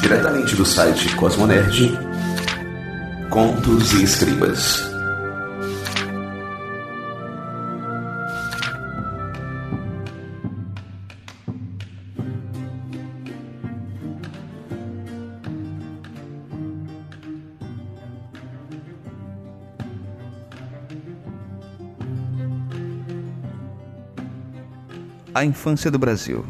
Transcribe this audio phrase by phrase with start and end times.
[0.00, 1.98] Diretamente do site Cosmonerd,
[3.28, 4.88] Contos e Escribas.
[25.34, 26.44] A Infância do Brasil,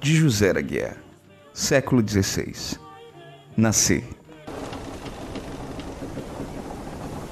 [0.00, 0.96] de José Aguiar,
[1.60, 2.78] século XVI.
[3.54, 4.02] Nascer.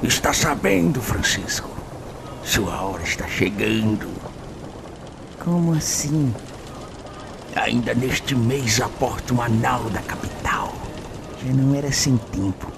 [0.02, 1.70] Está sabendo, Francisco?
[2.44, 4.06] Sua hora está chegando.
[5.42, 6.32] Como assim?
[7.56, 10.74] Ainda neste mês a porta um anal da capital.
[11.42, 12.70] Já não era sem tempo.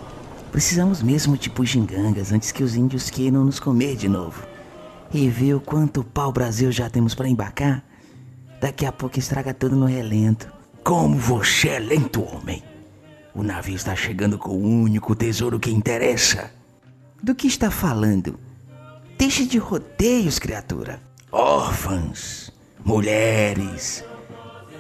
[0.53, 4.47] Precisamos mesmo de pugingangas antes que os índios queiram nos comer de novo.
[5.13, 7.85] E ver o quanto pau Brasil já temos para embarcar?
[8.61, 10.60] Daqui a pouco estraga tudo no relento.
[10.83, 12.63] Como você é lento, homem.
[13.35, 16.51] O navio está chegando com o único tesouro que interessa.
[17.23, 18.39] Do que está falando?
[19.19, 21.01] Deixe de rodeios, criatura.
[21.31, 22.51] Órfãs,
[22.85, 24.05] mulheres,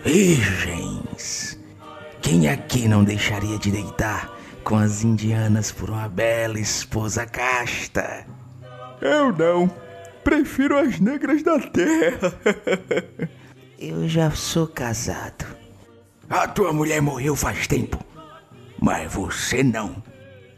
[0.05, 1.59] virgens.
[2.23, 4.34] Quem aqui não deixaria de deitar
[4.65, 8.27] com as indianas por uma bela esposa casta?
[9.01, 9.71] Eu não.
[10.25, 12.33] Prefiro as negras da terra.
[13.78, 15.59] Eu já sou casado.
[16.31, 17.98] A tua mulher morreu faz tempo.
[18.81, 20.00] Mas você não.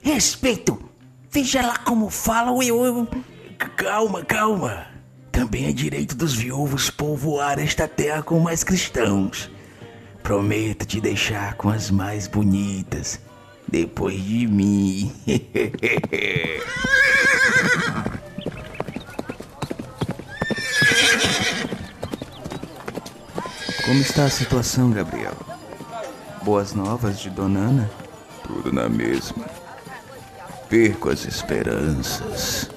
[0.03, 0.79] Respeito!
[1.31, 3.09] Veja lá como falam eu, eu.
[3.75, 4.87] Calma, calma.
[5.33, 9.51] Também é direito dos viúvos povoar esta terra com mais cristãos.
[10.23, 13.19] Prometo te deixar com as mais bonitas.
[13.67, 15.11] Depois de mim.
[23.87, 25.52] Como está a situação, Gabriel?
[26.45, 27.91] Boas novas de Dona Ana?
[28.43, 29.45] Tudo na mesma.
[30.69, 32.69] Perco as esperanças.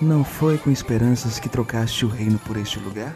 [0.00, 3.14] Não foi com esperanças que trocaste o reino por este lugar?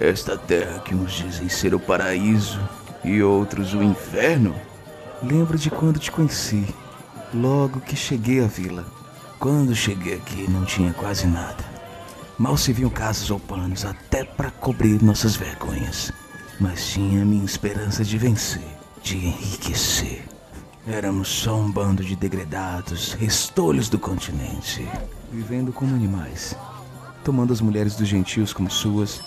[0.00, 2.60] Esta terra que uns dizem ser o paraíso
[3.04, 4.56] e outros o inferno?
[5.22, 6.66] Lembro de quando te conheci,
[7.32, 8.84] logo que cheguei à vila.
[9.38, 11.64] Quando cheguei aqui não tinha quase nada.
[12.36, 16.12] Mal se viam casas ou panos até para cobrir nossas vergonhas.
[16.58, 18.77] Mas tinha a minha esperança de vencer,
[19.08, 20.22] de enriquecer.
[20.86, 24.86] Éramos só um bando de degredados, restolhos do continente.
[25.32, 26.54] Vivendo como animais,
[27.24, 29.22] tomando as mulheres dos gentios como suas,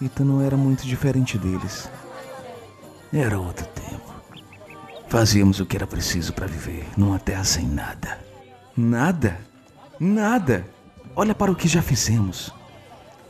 [0.00, 1.90] e tu não era muito diferente deles.
[3.12, 4.14] Era outro tempo.
[5.08, 8.20] Fazíamos o que era preciso para viver numa terra sem nada.
[8.76, 9.40] Nada?
[9.98, 10.64] Nada!
[11.16, 12.52] Olha para o que já fizemos.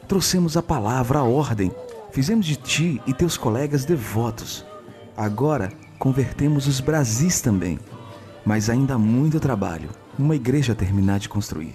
[0.07, 1.73] Trouxemos a palavra, a ordem.
[2.13, 4.67] Fizemos de ti e teus colegas devotos.
[5.19, 7.77] Agora convertemos os Brasis também.
[8.47, 9.91] Mas ainda há muito trabalho.
[10.17, 11.75] Uma igreja a terminar de construir.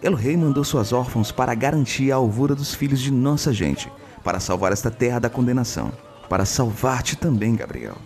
[0.00, 3.90] El Rei mandou suas órfãos para garantir a alvura dos filhos de nossa gente,
[4.22, 5.90] para salvar esta terra da condenação,
[6.28, 7.96] para salvar-te também, Gabriel.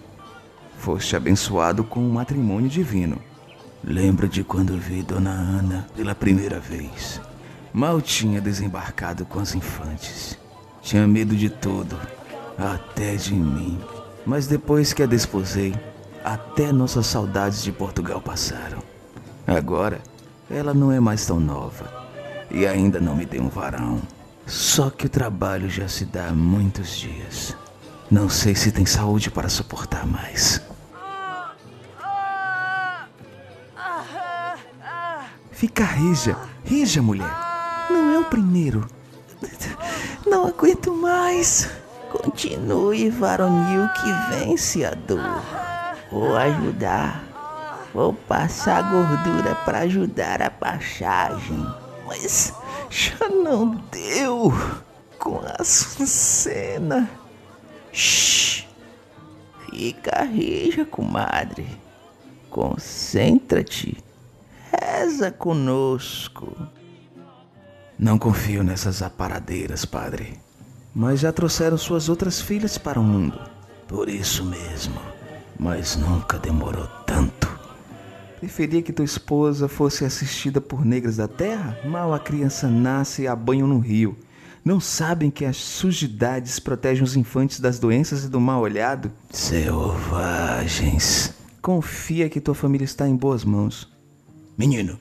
[0.78, 3.18] Foste abençoado com um matrimônio divino.
[3.84, 7.20] Lembro de quando vi Dona Ana pela primeira vez.
[7.70, 10.38] Mal tinha desembarcado com as infantes.
[10.80, 11.98] Tinha medo de tudo,
[12.56, 13.78] até de mim.
[14.24, 15.74] Mas depois que a desposei,
[16.24, 18.82] até nossas saudades de Portugal passaram.
[19.46, 20.00] Agora,
[20.50, 22.00] ela não é mais tão nova
[22.50, 24.00] e ainda não me deu um varão.
[24.46, 27.56] Só que o trabalho já se dá há muitos dias.
[28.10, 30.60] Não sei se tem saúde para suportar mais.
[35.52, 37.30] Fica rija, rija, mulher.
[37.90, 38.88] Não é o primeiro.
[40.26, 41.68] Não aguento mais.
[42.10, 45.42] Continue, varonil, que vence a dor.
[46.10, 47.24] Vou ajudar.
[47.94, 51.64] Vou passar gordura para ajudar a passagem.
[52.06, 52.52] Mas
[52.90, 54.52] já não deu
[55.18, 57.08] com a Sucena.
[57.92, 58.66] Shhh.
[59.70, 61.66] Fica rija, comadre.
[62.50, 64.02] Concentra-te.
[64.72, 66.56] Reza conosco.
[67.96, 70.40] Não confio nessas aparadeiras, padre.
[70.94, 73.38] Mas já trouxeram suas outras filhas para o mundo.
[73.86, 75.00] Por isso mesmo.
[75.58, 77.48] Mas nunca demorou tanto.
[78.38, 81.78] Preferia que tua esposa fosse assistida por negras da terra?
[81.84, 84.16] Mal a criança nasce e a banham no rio.
[84.64, 89.12] Não sabem que as sujidades protegem os infantes das doenças e do mal olhado?
[89.30, 91.34] Selvagens.
[91.62, 93.88] Confia que tua família está em boas mãos.
[94.56, 94.98] Menino,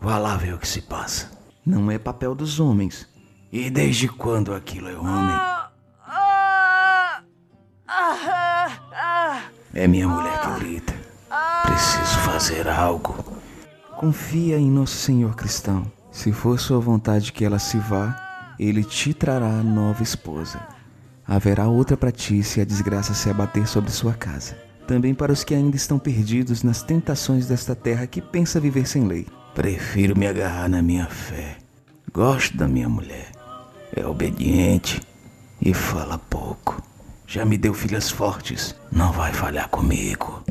[0.00, 1.30] vá lá ver o que se passa.
[1.64, 3.06] Não é papel dos homens.
[3.54, 5.40] E desde quando aquilo é homem?
[9.72, 10.82] É minha mulher que
[11.62, 13.14] preciso fazer algo.
[13.96, 15.86] Confia em nosso Senhor cristão.
[16.10, 20.60] Se for sua vontade que ela se vá, ele te trará nova esposa.
[21.24, 24.58] Haverá outra para ti se a desgraça se abater sobre sua casa.
[24.84, 29.06] Também para os que ainda estão perdidos nas tentações desta terra que pensa viver sem
[29.06, 29.28] lei.
[29.54, 31.58] Prefiro me agarrar na minha fé.
[32.12, 33.33] Gosto da minha mulher.
[33.96, 35.00] É obediente
[35.62, 36.82] e fala pouco.
[37.28, 38.74] Já me deu filhas fortes.
[38.90, 40.42] Não vai falhar comigo.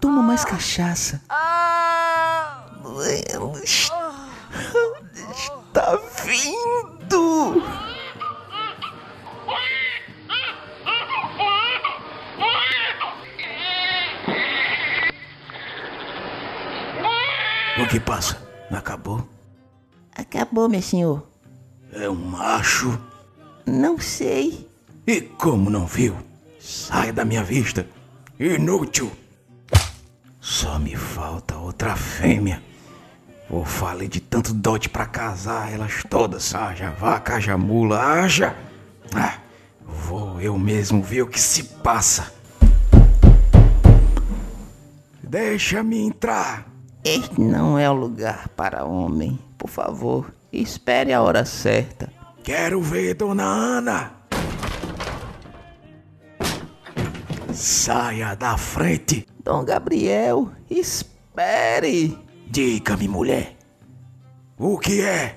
[0.00, 1.22] Toma mais cachaça.
[5.72, 7.62] Está vindo!
[18.12, 18.36] Passa?
[18.70, 19.26] Acabou?
[20.14, 21.26] Acabou, meu senhor.
[21.94, 23.00] É um macho?
[23.64, 24.68] Não sei.
[25.06, 26.14] E como não viu?
[26.60, 27.86] Sai da minha vista.
[28.38, 29.10] Inútil.
[30.38, 32.62] Só me falta outra fêmea.
[33.48, 36.54] Ou falei de tanto dote pra casar elas todas.
[36.54, 38.54] Haja vaca, haja mula, haja.
[39.14, 39.38] Ah,
[39.80, 42.30] vou eu mesmo ver o que se passa.
[45.22, 46.71] Deixa-me entrar.
[47.04, 49.36] Este não é o lugar para homem.
[49.58, 52.12] Por favor, espere a hora certa.
[52.44, 54.12] Quero ver Dona Ana.
[57.52, 59.26] Saia da frente.
[59.44, 62.16] Dom Gabriel, espere.
[62.48, 63.56] Diga-me, mulher.
[64.56, 65.36] O que é?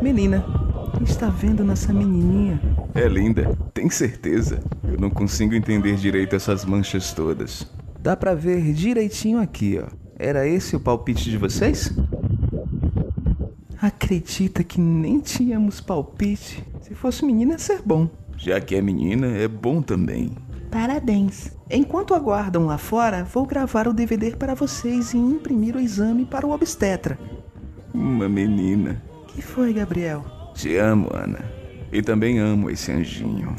[0.00, 0.44] Menina,
[1.02, 2.73] está vendo nossa menininha?
[2.94, 4.62] É linda, tem certeza.
[4.84, 7.66] Eu não consigo entender direito essas manchas todas.
[8.00, 9.88] Dá pra ver direitinho aqui, ó.
[10.16, 11.92] Era esse o palpite de vocês?
[13.82, 16.64] Acredita que nem tínhamos palpite?
[16.82, 18.08] Se fosse menina, ia ser bom.
[18.36, 20.30] Já que é menina, é bom também.
[20.70, 21.50] Parabéns.
[21.70, 26.46] Enquanto aguardam lá fora, vou gravar o DVD para vocês e imprimir o exame para
[26.46, 27.18] o obstetra.
[27.92, 29.02] Uma menina.
[29.28, 30.24] Que foi, Gabriel?
[30.54, 31.63] Te amo, Ana.
[31.94, 33.54] E também amo esse anjinho.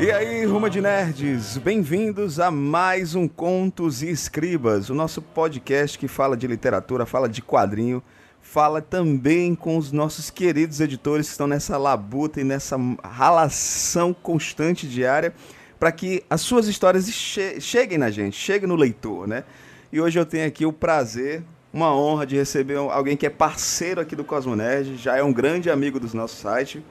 [0.00, 5.98] E aí, Ruma de Nerds, bem-vindos a mais um Contos e Escribas, o nosso podcast
[5.98, 8.00] que fala de literatura, fala de quadrinho,
[8.40, 14.86] fala também com os nossos queridos editores que estão nessa labuta e nessa ralação constante
[14.86, 15.34] diária
[15.78, 19.44] para que as suas histórias che cheguem na gente, cheguem no leitor, né?
[19.92, 21.42] E hoje eu tenho aqui o prazer,
[21.72, 25.70] uma honra de receber alguém que é parceiro aqui do Cosmonerd, já é um grande
[25.70, 26.82] amigo dos nossos sites,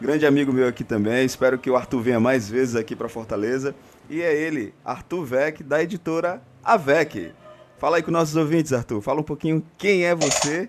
[0.00, 1.24] grande amigo meu aqui também.
[1.24, 3.74] Espero que o Arthur venha mais vezes aqui para Fortaleza.
[4.08, 7.32] E é ele, Arthur Vec, da editora Avec.
[7.78, 9.00] Fala aí com nossos ouvintes, Arthur.
[9.00, 10.68] Fala um pouquinho quem é você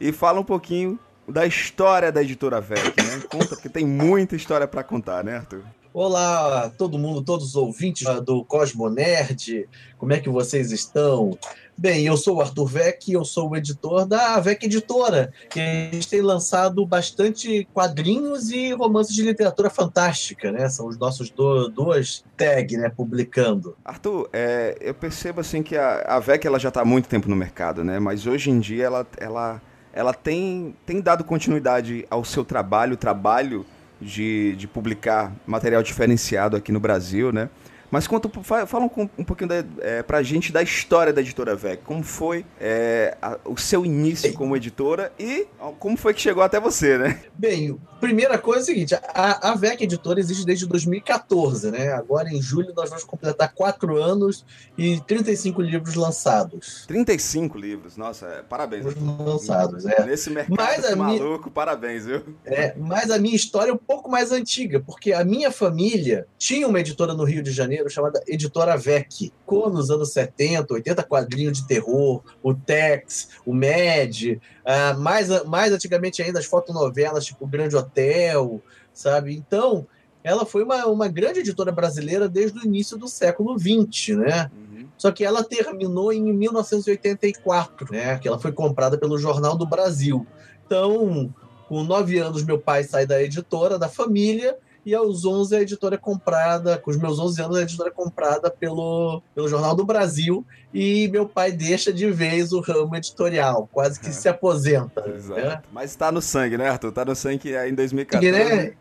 [0.00, 3.22] e fala um pouquinho da história da editora Vec, né?
[3.30, 5.62] Conta, porque tem muita história para contar, né, Arthur?
[5.94, 11.36] Olá, todo mundo, todos os ouvintes do Cosmo Nerd, como é que vocês estão?
[11.78, 16.20] Bem, eu sou o Arthur Vec, eu sou o editor da Vec Editora, que tem
[16.20, 20.68] lançado bastante quadrinhos e romances de literatura fantástica, né?
[20.68, 23.74] São os nossos do, dois tags, né, publicando.
[23.82, 27.30] Arthur, é, eu percebo assim que a, a Vec ela já está há muito tempo
[27.30, 27.98] no mercado, né?
[27.98, 29.62] Mas hoje em dia ela, ela,
[29.94, 33.64] ela tem, tem dado continuidade ao seu trabalho, trabalho
[34.00, 37.48] de, de publicar material diferenciado aqui no Brasil, né?
[37.90, 41.82] Mas conta, fala um, um pouquinho da, é, pra gente da história da editora VEC.
[41.84, 45.46] Como foi é, a, o seu início como editora e
[45.78, 47.22] como foi que chegou até você, né?
[47.34, 51.92] Bem, primeira coisa é a seguinte: a, a VEC Editora existe desde 2014, né?
[51.92, 54.44] Agora em julho nós vamos completar quatro anos
[54.76, 56.84] e 35 livros lançados.
[56.86, 58.84] 35 livros, nossa, é, parabéns.
[59.18, 60.04] Lançados, é.
[60.04, 62.22] Nesse mercado mas a maluco, minha, parabéns, viu?
[62.44, 66.66] É, mas a minha história é um pouco mais antiga, porque a minha família tinha
[66.66, 69.32] uma editora no Rio de Janeiro Janeiro chamada Editora VEC.
[69.38, 75.72] Ficou nos anos 70, 80 quadrinhos de terror, o Tex, o Mad, uh, mais, mais
[75.72, 78.60] antigamente ainda as fotonovelas tipo Grande Hotel,
[78.92, 79.34] sabe?
[79.34, 79.86] Então,
[80.24, 84.50] ela foi uma, uma grande editora brasileira desde o início do século XX, né?
[84.52, 84.88] Uhum.
[84.96, 88.18] Só que ela terminou em 1984, né?
[88.18, 90.26] Que ela foi comprada pelo Jornal do Brasil.
[90.66, 91.32] Então,
[91.68, 95.94] com nove anos, meu pai sai da editora, da família, e aos 11 a editora
[95.96, 99.84] é comprada, com os meus 11 anos a editora é comprada pelo, pelo Jornal do
[99.84, 104.12] Brasil e meu pai deixa de vez o ramo editorial, quase que é.
[104.12, 105.08] se aposenta.
[105.08, 105.40] Exato.
[105.40, 105.62] Né?
[105.72, 106.92] Mas tá no sangue, né, Arthur?
[106.92, 108.30] Tá no sangue aí em 2014.
[108.30, 108.72] Né?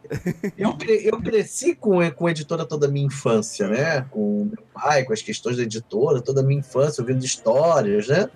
[0.58, 4.06] eu, eu cresci com, com a editora toda a minha infância, né?
[4.12, 8.30] Com meu pai, com as questões da editora, toda a minha infância, ouvindo histórias, né?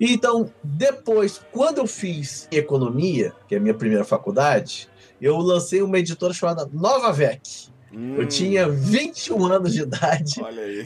[0.00, 4.88] E então, depois, quando eu fiz economia, que é a minha primeira faculdade,
[5.20, 7.68] eu lancei uma editora chamada Nova Vec.
[7.92, 8.16] Hum.
[8.16, 10.34] Eu tinha 21 anos de idade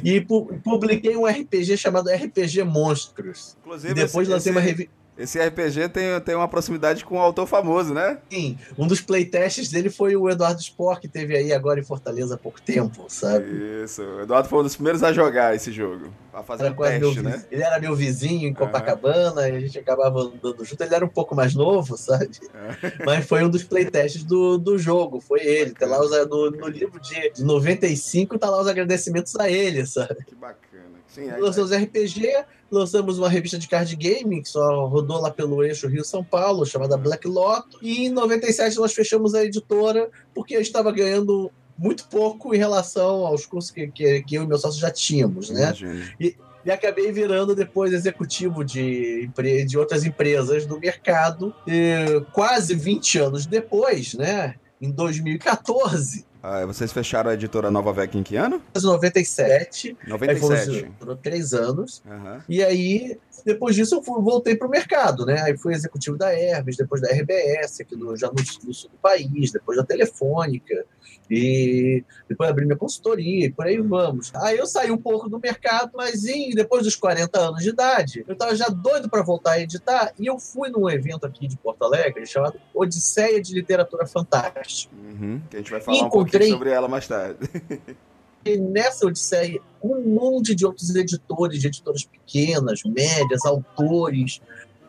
[0.05, 3.57] e pu publiquei um RPG chamado RPG Monstros.
[3.61, 4.59] Inclusive, e depois esse, lancei esse...
[4.59, 5.00] uma revista.
[5.21, 8.19] Esse RPG tem, tem uma proximidade com um autor famoso, né?
[8.31, 8.57] Sim.
[8.79, 12.39] Um dos playtests dele foi o Eduardo Spor, que teve aí agora em Fortaleza há
[12.39, 13.85] pouco tempo, sabe?
[13.85, 14.03] Isso.
[14.03, 16.11] O Eduardo foi um dos primeiros a jogar esse jogo.
[16.33, 17.45] A fazer era um teste, né?
[17.51, 19.49] Ele era meu vizinho em Copacabana, uhum.
[19.49, 20.83] e a gente acabava andando junto.
[20.83, 22.31] Ele era um pouco mais novo, sabe?
[22.43, 22.91] Uhum.
[23.05, 25.73] Mas foi um dos playtests do, do jogo, foi ele.
[25.73, 30.25] Tá lá no, no livro de, de 95, tá lá os agradecimentos a ele, sabe?
[30.25, 30.70] Que bacana.
[31.15, 35.63] Sim, aí, Lançamos RPG, lançamos uma revista de card game que só rodou lá pelo
[35.65, 37.79] eixo Rio-São Paulo, chamada Black Loto.
[37.83, 43.27] E em 97 nós fechamos a editora porque eu estava ganhando muito pouco em relação
[43.27, 45.75] aos cursos que, que, que eu e meu sócio já tínhamos, né?
[46.21, 49.31] E, e acabei virando depois executivo de,
[49.67, 51.55] de outras empresas do mercado.
[51.67, 54.55] E, quase 20 anos depois, né?
[54.81, 58.63] Em 2014, ah, vocês fecharam a editora Nova Vec em que ano?
[58.83, 59.97] 97.
[60.07, 60.91] 97.
[60.99, 62.03] Durou três anos.
[62.07, 62.41] Uhum.
[62.49, 65.43] E aí, depois disso, eu fui, voltei para o mercado, né?
[65.43, 68.99] Aí fui executivo da Hermes, depois da RBS, aqui no, já no, no sul do
[68.99, 70.85] país, depois da Telefônica.
[71.31, 74.33] E depois abri minha consultoria e por aí vamos.
[74.35, 78.25] Aí eu saí um pouco do mercado, mas em, depois dos 40 anos de idade,
[78.27, 81.57] eu estava já doido para voltar a editar e eu fui num evento aqui de
[81.57, 84.93] Porto Alegre chamado Odisseia de Literatura Fantástica.
[84.93, 87.39] Uhum, que a gente vai falar um pouquinho sobre ela mais tarde.
[88.45, 94.41] E nessa Odisseia, um monte de outros editores, de editoras pequenas, médias, autores,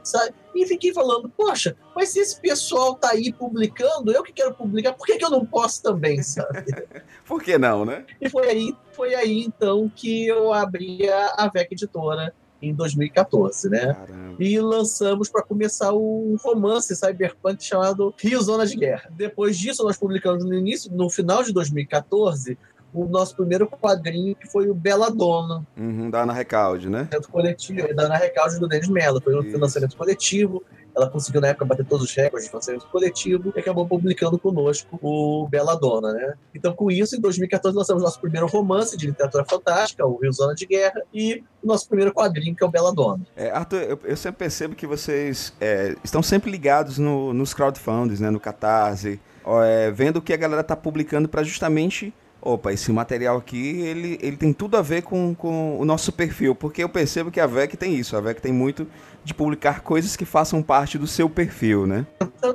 [0.03, 0.33] sabe?
[0.55, 4.93] E fiquei falando, poxa, mas se esse pessoal tá aí publicando, eu que quero publicar,
[4.93, 6.65] por que, que eu não posso também, sabe?
[7.25, 8.05] por que não, né?
[8.19, 13.69] E foi aí, foi aí então que eu abri a, a VEC Editora em 2014,
[13.69, 13.93] né?
[13.93, 14.35] Caramba.
[14.39, 19.09] E lançamos para começar um romance cyberpunk chamado Rio Zona de Guerra.
[19.11, 22.57] Depois disso, nós publicamos no início, no final de 2014,
[22.93, 25.65] o nosso primeiro quadrinho, que foi o Bela Dona.
[25.77, 27.07] Uhum, da Ana Recalde, né?
[27.31, 29.21] Coletivo, da Ana Recalde do Denis Mello.
[29.21, 29.51] Foi um Isso.
[29.51, 30.63] financiamento coletivo.
[30.95, 34.99] Ela conseguiu, na época, bater todos os recordes de financiamento coletivo e acabou publicando conosco
[35.01, 36.33] o Bela Dona, né?
[36.53, 40.53] Então, com isso, em 2014, lançamos nosso primeiro romance de literatura fantástica, o Rio Zona
[40.53, 43.25] de Guerra, e o nosso primeiro quadrinho, que é o Bela Dona.
[43.37, 48.19] É, Arthur, eu, eu, sempre percebo que vocês é, estão sempre ligados no, nos crowdfundings,
[48.19, 48.29] né?
[48.29, 52.91] No Catarse, ó, é, vendo o que a galera tá publicando para justamente opa, esse
[52.91, 56.89] material aqui, ele, ele tem tudo a ver com, com o nosso perfil, porque eu
[56.89, 58.87] percebo que a VEC tem isso, a VEC tem muito
[59.23, 62.07] de publicar coisas que façam parte do seu perfil, né?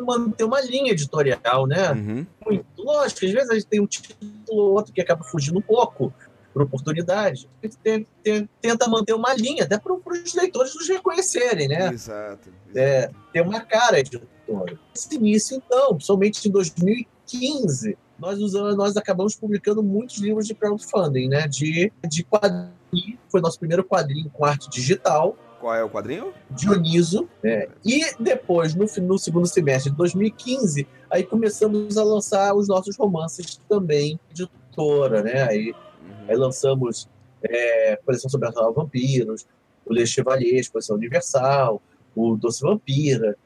[0.05, 1.93] Manter uma linha editorial, né?
[1.93, 2.26] Uhum.
[2.45, 2.66] Muito.
[2.76, 6.12] Lógico, às vezes a gente tem um título ou outro que acaba fugindo um pouco
[6.52, 7.49] por oportunidade.
[7.62, 11.93] A gente tenta manter uma linha, até para os leitores nos reconhecerem, né?
[11.93, 12.49] Exato.
[12.49, 12.50] exato.
[12.75, 14.78] É, ter uma cara editora.
[14.95, 21.28] Esse início, então, somente em 2015, nós usamos, nós acabamos publicando muitos livros de crowdfunding,
[21.28, 21.46] né?
[21.46, 25.37] De, de quadrinho, foi nosso primeiro quadrinho com arte digital.
[25.61, 26.32] Qual é o quadrinho?
[26.50, 27.28] Dioniso.
[27.42, 27.66] Né?
[27.85, 33.61] E depois, no, no segundo semestre de 2015, aí começamos a lançar os nossos romances
[33.68, 35.42] também, editora, né?
[35.42, 36.28] Aí, uhum.
[36.28, 37.08] aí lançamos
[37.42, 39.46] é, Coleção Sobrenatural Vampiros,
[39.85, 41.80] o Le Chevalier, Exposição Universal,
[42.14, 43.37] o Doce Vampira,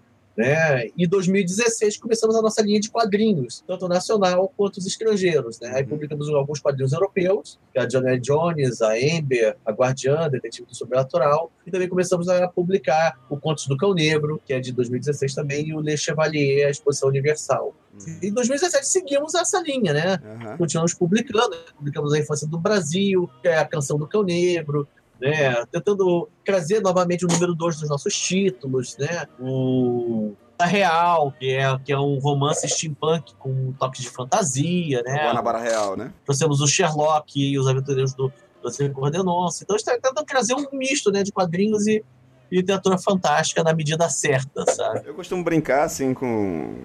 [0.40, 0.86] né?
[0.96, 5.60] E em 2016 começamos a nossa linha de quadrinhos, tanto nacional quanto os estrangeiros.
[5.60, 5.70] Né?
[5.74, 5.90] Aí uhum.
[5.90, 10.74] publicamos alguns quadrinhos europeus, que é a Johnny Jones, a Amber, a Guardiã, Detetive do
[10.74, 15.34] Sobrenatural, e também começamos a publicar o Contos do Cão Negro, que é de 2016
[15.34, 17.74] também, e o Le Chevalier, a Exposição Universal.
[17.92, 18.18] Uhum.
[18.22, 20.18] Em 2017 seguimos essa linha, né?
[20.24, 20.56] Uhum.
[20.56, 24.88] Continuamos publicando, publicamos a Infância do Brasil, que é a Canção do Cão Negro,
[25.20, 25.64] né?
[25.70, 29.26] Tentando trazer novamente o número 2 dos nossos títulos, né?
[29.38, 35.02] O a Real, que é, que é um romance steampunk com um toque de fantasia,
[35.02, 35.24] né?
[35.24, 36.12] Guanabara Real, né?
[36.24, 38.30] Trouxemos o Sherlock e os Aventureiros do
[38.62, 39.64] Você Coordenonça.
[39.64, 42.04] Então, a gente está tentando trazer um misto né, de quadrinhos e
[42.52, 45.02] literatura fantástica na medida certa, sabe?
[45.06, 46.84] Eu costumo brincar, assim, com...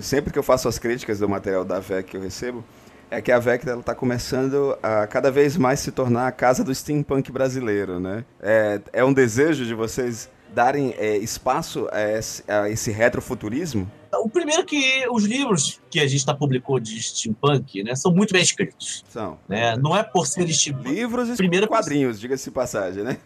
[0.00, 2.64] Sempre que eu faço as críticas do material da VEC que eu recebo,
[3.10, 6.74] é que a Vectra está começando a cada vez mais se tornar a casa do
[6.74, 8.24] steampunk brasileiro, né?
[8.40, 13.90] É, é um desejo de vocês darem é, espaço a esse, a esse retrofuturismo?
[14.14, 18.32] O primeiro que os livros que a gente tá publicou de steampunk, né, são muito
[18.32, 19.04] bem escritos.
[19.08, 19.38] São.
[19.46, 19.76] Né?
[19.76, 20.88] Não é por ser steampunk.
[20.88, 23.18] Livros e Primeiro quadrinhos, diga-se de passagem, né?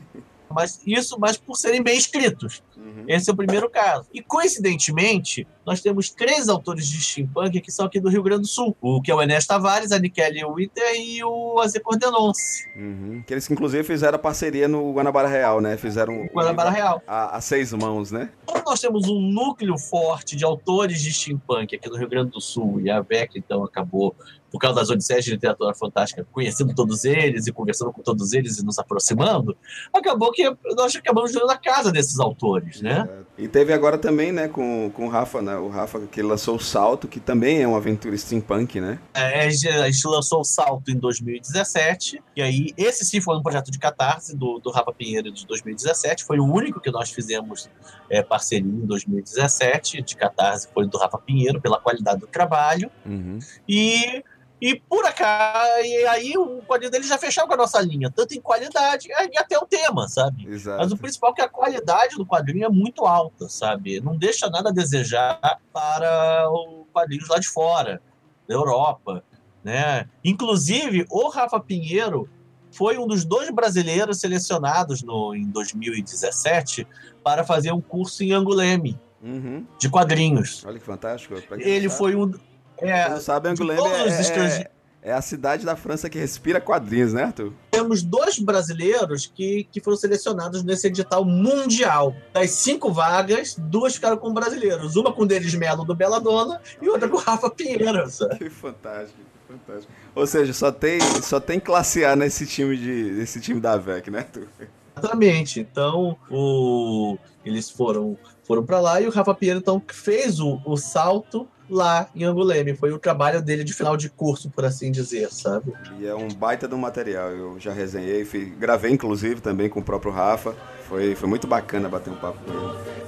[0.51, 2.63] mas isso, mas por serem bem escritos.
[2.81, 3.05] Uhum.
[3.07, 4.09] Esse é o primeiro caso.
[4.13, 8.49] E coincidentemente, nós temos três autores de steampunk que são aqui do Rio Grande do
[8.49, 12.69] Sul: o que é o Enes Tavares, a Nikele Witter e o Aze Cordenonce.
[12.77, 13.23] Uhum.
[13.27, 15.77] Que eles inclusive fizeram a parceria no Guanabara Real, né?
[15.77, 17.03] Fizeram Guanabara Real.
[17.07, 18.31] A, a seis mãos, né?
[18.47, 22.41] Como nós temos um núcleo forte de autores de steampunk aqui no Rio Grande do
[22.41, 24.15] Sul, e a VEC então acabou
[24.51, 28.59] por causa das Odisseias de Literatura Fantástica, conhecendo todos eles e conversando com todos eles
[28.59, 29.57] e nos aproximando,
[29.95, 30.45] acabou que
[30.77, 33.09] nós acabamos jogando a casa desses autores, né?
[33.39, 33.45] É.
[33.45, 36.61] E teve agora também, né, com, com o Rafa, né, o Rafa que lançou o
[36.61, 38.99] Salto, que também é uma aventura steampunk, né?
[39.15, 43.71] É, a gente lançou o Salto em 2017, e aí esse sim foi um projeto
[43.71, 47.69] de catarse do, do Rafa Pinheiro de 2017, foi o único que nós fizemos
[48.11, 53.39] é, parceria em 2017, de catarse foi do Rafa Pinheiro, pela qualidade do trabalho, uhum.
[53.69, 54.23] e
[54.61, 58.35] e por acaso, e aí o quadrinho dele já fechava com a nossa linha, tanto
[58.35, 60.47] em qualidade e até o tema, sabe?
[60.47, 60.79] Exato.
[60.79, 64.01] Mas o principal é que a qualidade do quadrinho é muito alta, sabe?
[64.01, 68.03] Não deixa nada a desejar para os quadrinhos lá de fora,
[68.47, 69.25] da Europa,
[69.65, 70.07] né?
[70.23, 72.29] Inclusive, o Rafa Pinheiro
[72.71, 76.87] foi um dos dois brasileiros selecionados no, em 2017
[77.25, 79.67] para fazer um curso em Anguleme uhum.
[79.79, 80.65] de quadrinhos.
[80.65, 81.35] Olha que fantástico.
[81.59, 82.33] Ele foi um
[82.81, 84.71] é, Você não sabe, Angoulême é, é,
[85.03, 87.53] é, a cidade da França que respira quadrinhos, né, Arthur?
[87.71, 92.15] Temos dois brasileiros que, que foram selecionados nesse edital mundial.
[92.33, 94.97] Das cinco vagas, duas ficaram com brasileiros.
[94.97, 98.09] Uma com o Denis Melo do Bela Dona e outra com o Rafa Pinheiro.
[98.11, 98.39] Sabe?
[98.39, 99.19] Que fantástico.
[99.49, 99.93] Fantástico.
[100.15, 104.11] Ou seja, só tem, só tem classe A nesse time, de, nesse time da VEC,
[104.11, 104.49] né, Arthur?
[104.97, 105.61] Exatamente.
[105.61, 107.17] Então, o...
[107.45, 112.09] eles foram, foram para lá e o Rafa Pinheiro então, fez o, o salto lá
[112.15, 112.75] em Anguleme.
[112.75, 115.73] Foi o trabalho dele de final de curso, por assim dizer, sabe?
[115.99, 117.31] E é um baita do material.
[117.31, 120.55] Eu já resenhei, fui, gravei inclusive também com o próprio Rafa.
[120.89, 123.01] Foi, foi muito bacana bater um papo com ele.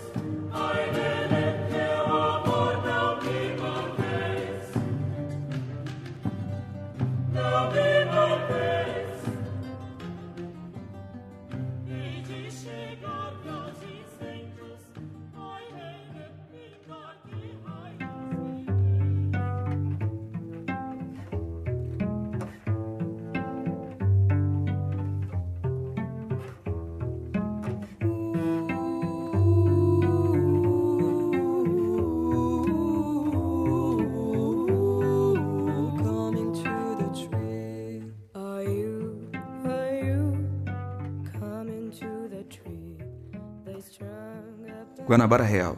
[45.12, 45.77] Guanabara Real,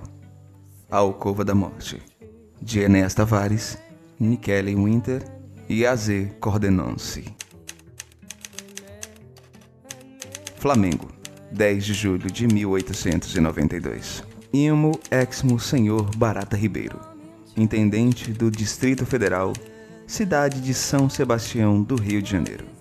[0.89, 2.01] A Alcova da Morte,
[2.63, 3.77] de Enéas Tavares,
[4.17, 5.25] Nikele Winter
[5.69, 7.25] e Azê Cordenonce.
[10.57, 11.09] Flamengo,
[11.51, 14.23] 10 de julho de 1892.
[14.53, 17.01] Imo Exmo Senhor Barata Ribeiro,
[17.57, 19.53] Intendente do Distrito Federal,
[20.07, 22.74] cidade de São Sebastião do Rio de Janeiro.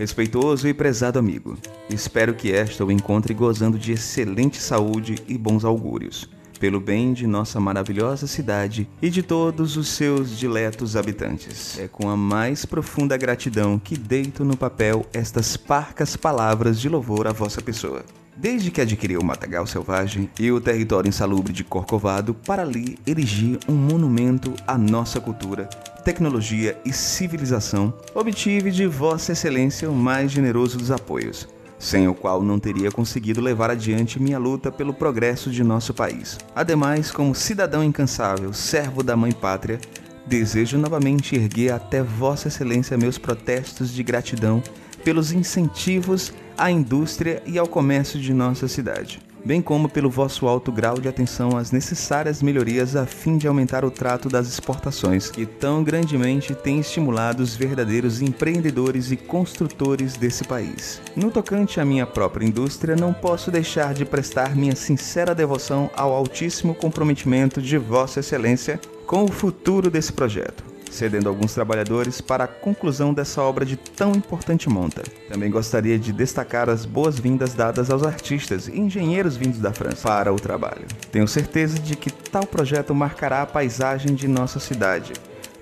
[0.00, 1.58] Respeitoso e prezado amigo,
[1.90, 6.26] espero que esta o encontre gozando de excelente saúde e bons augúrios,
[6.58, 11.78] pelo bem de nossa maravilhosa cidade e de todos os seus diletos habitantes.
[11.78, 17.26] É com a mais profunda gratidão que deito no papel estas parcas palavras de louvor
[17.26, 18.02] à vossa pessoa.
[18.34, 23.58] Desde que adquiri o Matagal Selvagem e o território insalubre de Corcovado, para ali erigi
[23.68, 25.68] um monumento à nossa cultura,
[26.00, 32.42] tecnologia e civilização, obtive de Vossa Excelência o mais generoso dos apoios, sem o qual
[32.42, 36.38] não teria conseguido levar adiante minha luta pelo progresso de nosso país.
[36.54, 39.80] Ademais, como cidadão incansável, servo da Mãe Pátria,
[40.26, 44.62] desejo novamente erguer até Vossa Excelência meus protestos de gratidão
[45.04, 50.70] pelos incentivos à indústria e ao comércio de nossa cidade, bem como pelo vosso alto
[50.70, 55.46] grau de atenção às necessárias melhorias a fim de aumentar o trato das exportações, que
[55.46, 61.00] tão grandemente tem estimulado os verdadeiros empreendedores e construtores desse país.
[61.16, 66.12] No tocante à minha própria indústria, não posso deixar de prestar minha sincera devoção ao
[66.12, 72.48] altíssimo comprometimento de Vossa Excelência com o futuro desse projeto cedendo alguns trabalhadores para a
[72.48, 75.02] conclusão dessa obra de tão importante monta.
[75.28, 80.32] Também gostaria de destacar as boas-vindas dadas aos artistas e engenheiros vindos da França para
[80.32, 80.86] o trabalho.
[81.10, 85.12] Tenho certeza de que tal projeto marcará a paisagem de nossa cidade,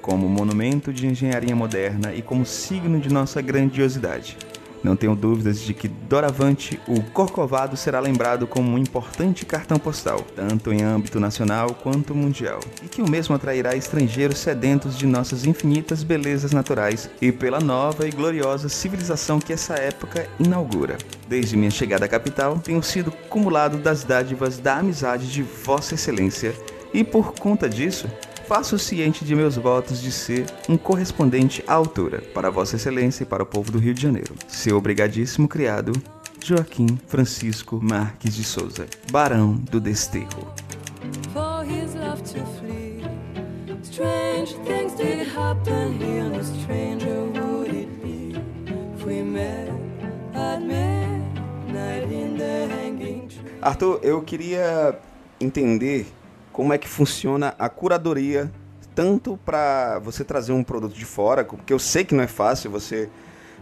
[0.01, 4.37] como monumento de engenharia moderna e como signo de nossa grandiosidade.
[4.83, 10.21] Não tenho dúvidas de que doravante o Corcovado será lembrado como um importante cartão postal,
[10.37, 15.45] tanto em âmbito nacional quanto mundial, e que o mesmo atrairá estrangeiros sedentos de nossas
[15.45, 20.97] infinitas belezas naturais e pela nova e gloriosa civilização que essa época inaugura.
[21.29, 26.55] Desde minha chegada à capital, tenho sido cumulado das dádivas da amizade de Vossa Excelência
[26.93, 28.09] e por conta disso,
[28.49, 33.27] faço ciente de meus votos de ser um correspondente à altura para Vossa Excelência e
[33.27, 34.35] para o povo do Rio de Janeiro.
[34.49, 35.93] Seu obrigadíssimo criado,
[36.43, 40.51] Joaquim Francisco Marques de Souza, Barão do Desterro.
[53.61, 54.99] Arthur, eu queria
[55.39, 56.07] entender
[56.59, 58.51] como é que funciona a curadoria,
[58.93, 62.69] tanto para você trazer um produto de fora, porque eu sei que não é fácil,
[62.69, 63.09] você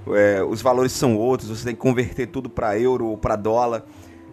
[0.09, 3.85] é, os valores são outros, você tem que converter tudo para euro ou para dólar.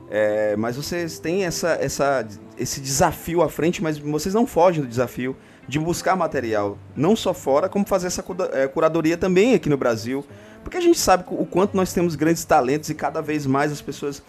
[0.10, 2.26] É, mas vocês têm essa, essa,
[2.58, 5.36] esse desafio à frente, mas vocês não fogem do desafio
[5.68, 8.24] de buscar material, não só fora, como fazer essa
[8.54, 10.24] é, curadoria também aqui no Brasil.
[10.64, 13.82] Porque a gente sabe o quanto nós temos grandes talentos e cada vez mais as
[13.82, 14.24] pessoas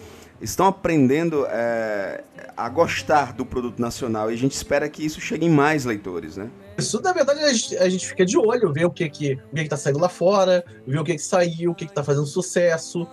[0.44, 2.22] estão aprendendo é,
[2.56, 6.36] a gostar do produto nacional e a gente espera que isso chegue em mais leitores,
[6.36, 6.50] né?
[6.76, 9.54] Isso, na verdade, a gente, a gente fica de olho, ver o que que, o
[9.54, 12.02] que, que tá saindo lá fora, ver o que que saiu, o que que tá
[12.02, 13.06] fazendo sucesso.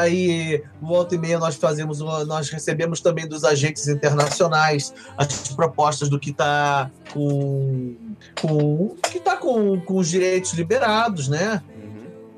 [0.00, 6.18] Aí, volta e meia, nós fazemos, nós recebemos também dos agentes internacionais as propostas do
[6.18, 7.94] que tá com,
[8.40, 11.62] com que tá com, com os direitos liberados, né?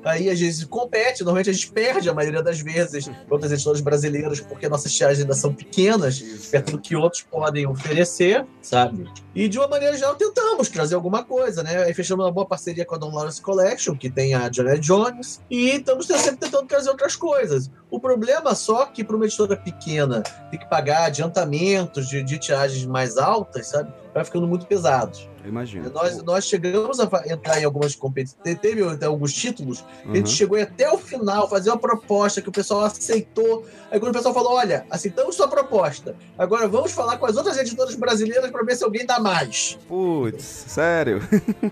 [0.03, 3.81] Aí às vezes compete, normalmente a gente perde a maioria das vezes contra os editores
[3.81, 9.09] brasileiros, porque nossas tiagens ainda são pequenas, perto do que outros podem oferecer, sabe?
[9.35, 11.83] E de uma maneira geral tentamos trazer alguma coisa, né?
[11.83, 15.41] Aí fechamos uma boa parceria com a Don Lawrence Collection, que tem a Janet Jones,
[15.49, 17.69] e estamos sempre tentando trazer outras coisas.
[17.89, 22.85] O problema só que para uma editora pequena tem que pagar adiantamentos de, de tiragens
[22.85, 23.93] mais altas, sabe?
[24.13, 25.17] Vai ficando muito pesado.
[25.47, 25.89] Imagina.
[25.89, 30.11] Nós, nós chegamos a entrar em algumas competições, teve alguns títulos, uhum.
[30.11, 30.35] a gente uhum.
[30.35, 33.65] chegou até o final, fazer uma proposta que o pessoal aceitou.
[33.89, 37.57] Aí quando o pessoal falou: olha, aceitamos sua proposta, agora vamos falar com as outras
[37.57, 39.77] editoras brasileiras para ver se alguém dá mais.
[39.87, 41.21] Putz, sério?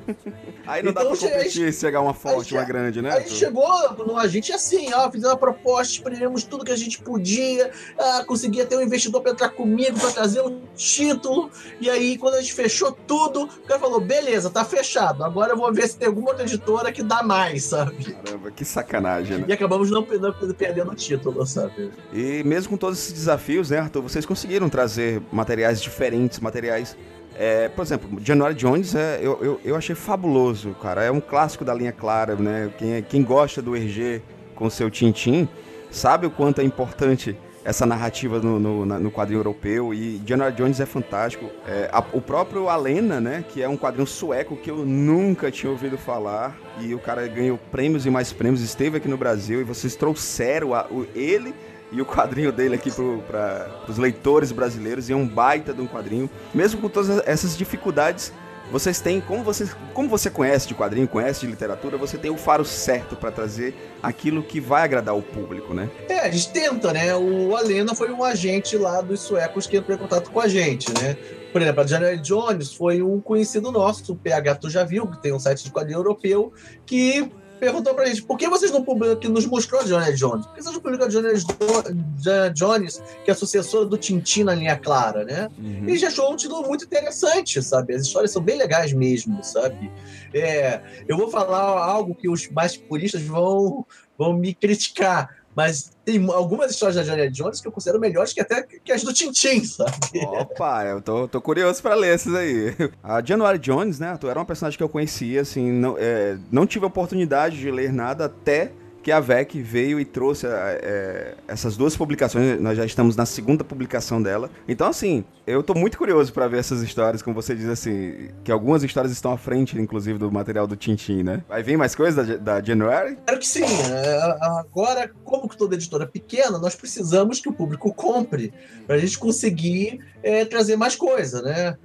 [0.66, 3.12] aí não então, dá pra competir se chegar uma forte, uma grande, né?
[3.12, 3.68] Aí chegou
[4.06, 8.24] no, a gente assim, ó, fizemos uma proposta, exprimimos tudo que a gente podia, ah,
[8.26, 12.42] conseguia ter um investidor para entrar comigo, para trazer um título, e aí quando a
[12.42, 15.24] gente fechou tudo, o cara falou: beleza, tá fechado.
[15.24, 18.14] Agora eu vou ver se tem alguma outra editora que dá mais, sabe?
[18.14, 19.46] Caramba, que sacanagem, né?
[19.48, 21.92] E acabamos não, não perdendo o título, sabe?
[22.14, 26.96] E mesmo com todos esses desafios, né, Arthur, vocês conseguiram trazer materiais diferentes, materiais.
[27.38, 31.04] É, por exemplo, January Jones é, eu, eu, eu achei fabuloso, cara.
[31.04, 32.72] É um clássico da linha clara, né?
[32.78, 34.22] Quem, é, quem gosta do RG
[34.54, 35.50] com seu Tintim
[35.90, 40.80] sabe o quanto é importante essa narrativa no, no, no, quadrinho europeu e Indiana Jones
[40.80, 41.50] é fantástico.
[41.68, 45.72] É, a, o próprio Alena, né, que é um quadrinho sueco que eu nunca tinha
[45.72, 49.64] ouvido falar e o cara ganhou prêmios e mais prêmios, esteve aqui no Brasil e
[49.64, 51.56] vocês trouxeram a, o, ele
[51.92, 55.88] e o quadrinho dele aqui para os leitores brasileiros e é um baita de um
[55.88, 56.30] quadrinho.
[56.54, 58.32] Mesmo com todas essas dificuldades,
[58.72, 62.38] vocês têm, como você, como você conhece de quadrinho, conhece de literatura, você tem o
[62.38, 65.90] faro certo para trazer aquilo que vai agradar o público, né?
[66.10, 67.16] É, a gente tenta, né?
[67.16, 70.92] O Alena foi um agente lá dos suecos que entrou em contato com a gente,
[71.00, 71.16] né?
[71.52, 75.22] Por exemplo, a January Jones foi um conhecido nosso, o PH tu já viu, que
[75.22, 76.52] tem um site de quadrinho europeu,
[76.86, 80.46] que perguntou pra gente por que vocês não publicam, que nos mostrou a Johnny Jones?
[80.46, 84.56] Por que vocês não publicam a Johnny Jones, que é a sucessora do Tintin na
[84.56, 85.50] linha clara, né?
[85.58, 85.90] Uhum.
[85.90, 87.96] E já achou um título muito interessante, sabe?
[87.96, 89.92] As histórias são bem legais mesmo, sabe?
[90.34, 93.86] É, eu vou falar algo que os mais puristas vão,
[94.18, 98.42] vão me criticar, mas tem algumas histórias da Johnny Jones que eu considero melhores que
[98.42, 99.92] até que as do Tintin, sabe?
[100.26, 102.76] Opa, eu tô, tô curioso pra ler essas aí.
[103.02, 106.86] A January Jones, né, era uma personagem que eu conhecia, assim, não, é, não tive
[106.86, 108.72] a oportunidade de ler nada até
[109.06, 112.60] que a VEC veio e trouxe é, essas duas publicações.
[112.60, 114.50] Nós já estamos na segunda publicação dela.
[114.68, 118.52] Então, assim, eu tô muito curioso para ver essas histórias, como você diz assim, que
[118.52, 121.44] algumas histórias estão à frente, inclusive, do material do Tintin, né?
[121.48, 123.16] Vai vir mais coisa da, da January?
[123.28, 123.64] Claro que sim.
[123.64, 128.52] É, agora, como toda editora é pequena, nós precisamos que o público compre
[128.88, 131.78] para a gente conseguir é, trazer mais coisa, né?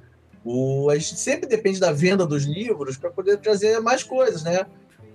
[0.43, 4.65] O, a gente sempre depende da venda dos livros para poder trazer mais coisas, né?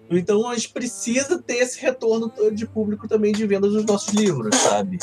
[0.09, 4.55] Então a gente precisa ter esse retorno de público também de venda dos nossos livros,
[4.55, 4.99] sabe?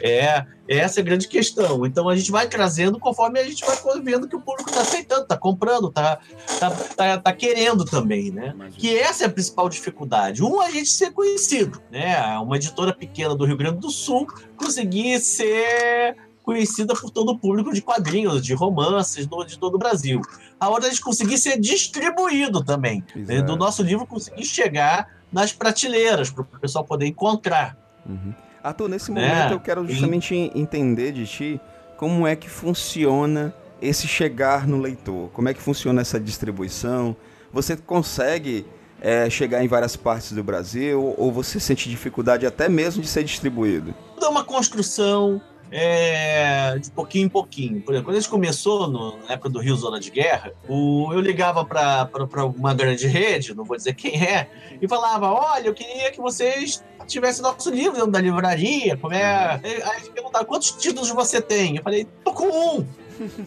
[0.00, 1.86] É, essa é a grande questão.
[1.86, 5.22] Então a gente vai trazendo conforme a gente vai vendo que o público está aceitando,
[5.22, 6.18] está comprando, está
[6.58, 8.54] tá, tá, tá, querendo também, né?
[8.76, 10.42] Que essa é a principal dificuldade.
[10.42, 12.38] Um, a gente ser conhecido, né?
[12.38, 17.72] Uma editora pequena do Rio Grande do Sul conseguir ser conhecida por todo o público
[17.72, 20.20] de quadrinhos, de romances do, de todo o Brasil.
[20.58, 25.08] A outra é a gente conseguir ser distribuído também, né, do nosso livro conseguir chegar
[25.32, 27.76] nas prateleiras, para o pessoal poder encontrar.
[28.06, 28.34] Uhum.
[28.62, 30.52] Arthur, nesse é, momento eu quero justamente e...
[30.54, 31.60] entender de ti
[31.96, 37.16] como é que funciona esse chegar no leitor, como é que funciona essa distribuição.
[37.52, 38.64] Você consegue
[39.00, 43.24] é, chegar em várias partes do Brasil ou você sente dificuldade até mesmo de ser
[43.24, 43.92] distribuído?
[44.20, 45.40] É uma construção,
[45.72, 47.80] é, de pouquinho em pouquinho.
[47.80, 51.08] Por exemplo, quando a gente começou, no, na época do Rio Zona de Guerra, o,
[51.12, 55.74] eu ligava para uma grande rede, não vou dizer quem é, e falava: Olha, eu
[55.74, 58.96] queria que vocês tivessem nosso livro dentro da livraria.
[58.98, 59.60] Como é?
[59.64, 61.76] Aí eles perguntavam: Quantos títulos você tem?
[61.76, 62.86] Eu falei: Tô com um.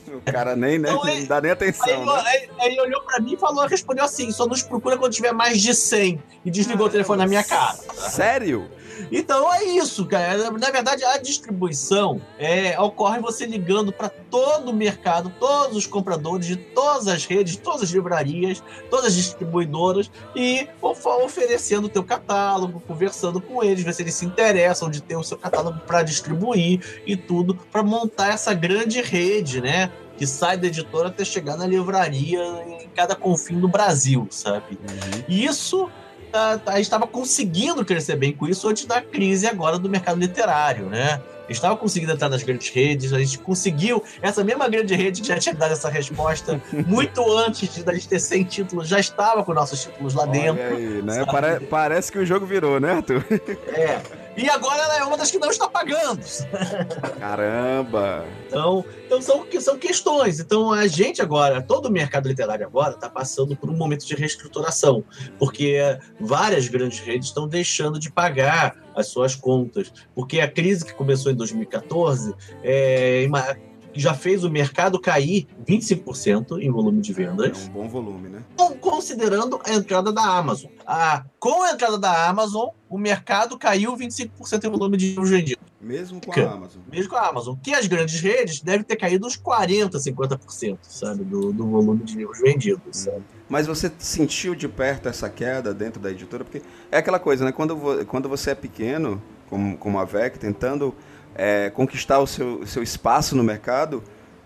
[0.07, 1.85] O cara nem, né, então, não dá nem atenção.
[1.87, 2.23] Aí, né?
[2.25, 5.33] aí, aí ele olhou pra mim e falou, respondeu assim: só nos procura quando tiver
[5.33, 6.21] mais de 100.
[6.45, 7.73] E desligou o telefone na minha cara.
[8.09, 8.69] Sério?
[9.11, 10.51] Então é isso, cara.
[10.51, 16.45] Na verdade, a distribuição é, ocorre você ligando para todo o mercado, todos os compradores
[16.45, 22.81] de todas as redes, todas as livrarias, todas as distribuidoras e oferecendo o teu catálogo,
[22.87, 26.81] conversando com eles, ver se eles se interessam de ter o seu catálogo para distribuir
[27.05, 29.91] e tudo, para montar essa grande rede, né?
[30.17, 34.77] que sai da editora até chegar na livraria em cada confim do Brasil, sabe?
[34.81, 35.23] Uhum.
[35.27, 35.89] Isso
[36.33, 40.87] a gente estava conseguindo crescer bem com isso antes da crise agora do mercado literário,
[40.87, 41.21] né?
[41.49, 45.37] estava conseguindo entrar nas grandes redes, a gente conseguiu, essa mesma grande rede que já
[45.37, 49.53] tinha dado essa resposta muito antes de a gente ter 100 títulos, já estava com
[49.53, 50.75] nossos títulos lá Olha dentro.
[50.75, 51.25] Aí, né?
[51.25, 53.23] Pare parece que o jogo virou, né, Arthur?
[53.67, 54.24] É.
[54.37, 56.21] E agora ela é uma das que não está pagando.
[57.19, 58.25] Caramba!
[58.47, 60.39] Então, então são, são questões.
[60.39, 64.15] Então a gente agora, todo o mercado literário agora está passando por um momento de
[64.15, 65.03] reestruturação,
[65.39, 65.77] porque
[66.19, 71.31] várias grandes redes estão deixando de pagar as suas contas, porque a crise que começou
[71.31, 73.23] em 2014 é,
[73.95, 77.65] já fez o mercado cair 25% em volume de vendas.
[77.65, 78.43] É um bom volume, né?
[78.81, 80.69] Considerando a entrada da Amazon.
[80.85, 85.63] Ah, com a entrada da Amazon, o mercado caiu 25% em volume de vendidos.
[85.81, 86.81] Mesmo com a Amazon.
[86.91, 87.55] Mesmo com a Amazon.
[87.61, 91.23] Que as grandes redes devem ter caído uns 40%, 50%, sabe?
[91.23, 93.23] Do, do volume de livros vendidos, sabe?
[93.47, 96.43] Mas você sentiu de perto essa queda dentro da editora?
[96.43, 97.51] Porque é aquela coisa, né?
[97.51, 100.93] Quando, quando você é pequeno, como, como a VEC, tentando
[101.35, 104.01] é, conquistar o seu, seu espaço no mercado,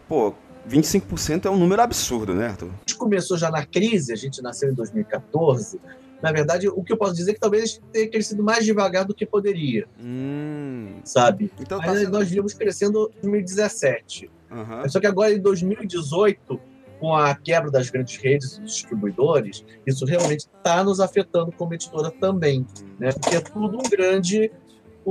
[0.07, 0.33] pô,
[0.67, 2.69] 25% é um número absurdo, né, Arthur?
[2.69, 5.79] A gente começou já na crise, a gente nasceu em 2014.
[6.21, 9.13] Na verdade, o que eu posso dizer é que talvez tenha crescido mais devagar do
[9.13, 9.87] que poderia.
[10.01, 10.95] Hum.
[11.03, 11.51] Sabe?
[11.59, 12.11] Então, tá sendo...
[12.11, 14.29] nós vimos crescendo em 2017.
[14.51, 14.89] Uhum.
[14.89, 16.59] Só que agora, em 2018,
[16.99, 22.11] com a quebra das grandes redes e distribuidores, isso realmente está nos afetando como editora
[22.11, 22.65] também,
[22.99, 23.11] né?
[23.13, 24.51] Porque é tudo um grande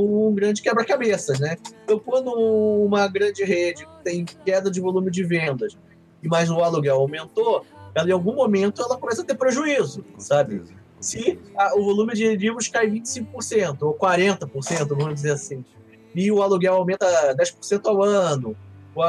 [0.00, 1.56] um grande quebra-cabeças, né?
[1.84, 5.76] Então, quando uma grande rede tem queda de volume de vendas,
[6.22, 10.62] e mais o aluguel aumentou, ela em algum momento ela começa a ter prejuízo, sabe?
[11.00, 15.64] Se a, o volume de livros cai 25% ou 40%, vamos dizer assim,
[16.14, 18.56] e o aluguel aumenta 10% ao ano,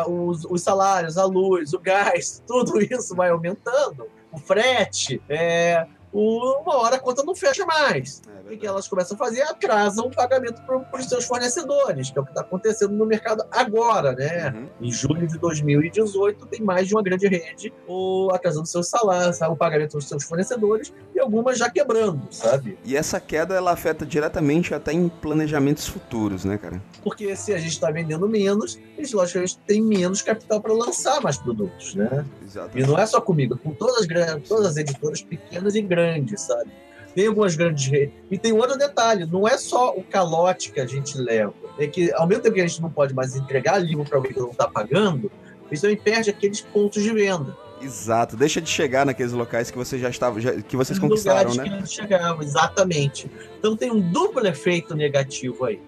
[0.08, 6.78] os, os, salários, a luz, o gás, tudo isso vai aumentando, o frete, é, uma
[6.78, 8.22] hora a conta não fecha mais.
[8.50, 9.42] É o que elas começam a fazer?
[9.44, 13.44] Atrasam o pagamento para os seus fornecedores, que é o que está acontecendo no mercado
[13.52, 14.50] agora, né?
[14.50, 14.70] Uhum.
[14.82, 19.56] Em julho de 2018, tem mais de uma grande rede ou atrasando seus salários, o
[19.56, 22.78] pagamento dos seus fornecedores e algumas já quebrando, sabe?
[22.84, 26.82] E essa queda ela afeta diretamente até em planejamentos futuros, né, cara?
[27.04, 31.22] Porque se a gente está vendendo menos, a gente logicamente tem menos capital para lançar
[31.22, 32.26] mais produtos, né?
[32.44, 32.80] Exatamente.
[32.80, 36.40] E não é só comigo, com todas as, todas as editoras pequenas e grandes grande,
[36.40, 36.72] sabe?
[37.16, 38.14] Tem algumas grandes redes.
[38.30, 41.54] E tem outro detalhe: não é só o calote que a gente leva.
[41.78, 44.34] É que, ao mesmo tempo que a gente não pode mais entregar livro para alguém
[44.34, 45.32] que não está pagando,
[45.72, 47.56] isso também perde aqueles pontos de venda.
[47.82, 51.64] Exato, deixa de chegar naqueles locais que você já estava, já, que vocês conquistaram, né?
[51.64, 53.30] Que não chegavam, exatamente.
[53.58, 55.80] Então tem um duplo efeito negativo aí.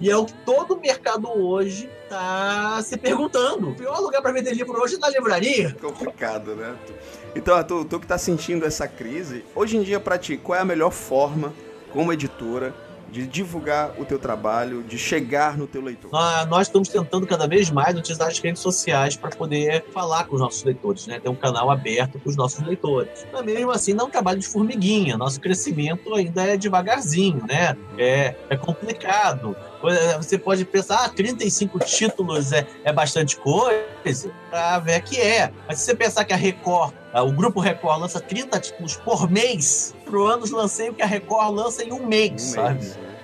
[0.00, 3.70] E é o que todo mercado hoje está se perguntando.
[3.70, 5.74] O pior lugar para vender livro hoje é na livraria.
[5.80, 6.76] Complicado, né?
[7.34, 10.62] Então, tu, tu que está sentindo essa crise, hoje em dia para ti, qual é
[10.62, 11.52] a melhor forma,
[11.92, 12.74] como editora,
[13.10, 16.10] de divulgar o teu trabalho, de chegar no teu leitor?
[16.12, 20.34] Ah, nós estamos tentando cada vez mais utilizar as redes sociais para poder falar com
[20.34, 21.20] os nossos leitores, né?
[21.20, 23.26] Ter um canal aberto com os nossos leitores.
[23.32, 25.16] Mas mesmo assim, não é um trabalho de formiguinha.
[25.16, 27.76] Nosso crescimento ainda é devagarzinho, né?
[27.98, 29.56] É, é complicado.
[30.16, 35.52] Você pode pensar, ah, 35 títulos é, é bastante coisa, para ver que é.
[35.68, 39.30] Mas se você pensar que a Record, ah, o Grupo Record lança 30 títulos por
[39.30, 42.80] mês, pro anos lancei o que a Record lança em um mês, um sabe?
[42.80, 43.16] Mês, né?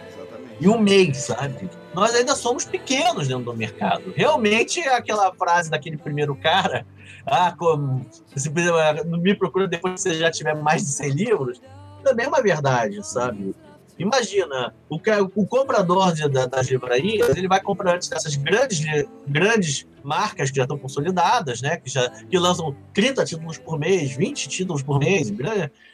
[0.61, 1.71] Em um mês, sabe?
[1.95, 4.13] Nós ainda somos pequenos dentro do mercado.
[4.15, 6.87] Realmente, aquela frase daquele primeiro cara,
[7.27, 11.61] ah, como, se me procura depois que você já tiver mais de 100 livros,
[12.03, 13.55] também é uma verdade, sabe?
[14.03, 14.97] Imagina, o,
[15.37, 18.81] o comprador de, da, das livrarias, ele vai comprar antes dessas grandes,
[19.27, 21.77] grandes marcas que já estão consolidadas, né?
[21.77, 25.33] Que, já, que lançam 30 títulos por mês, 20 títulos por mês,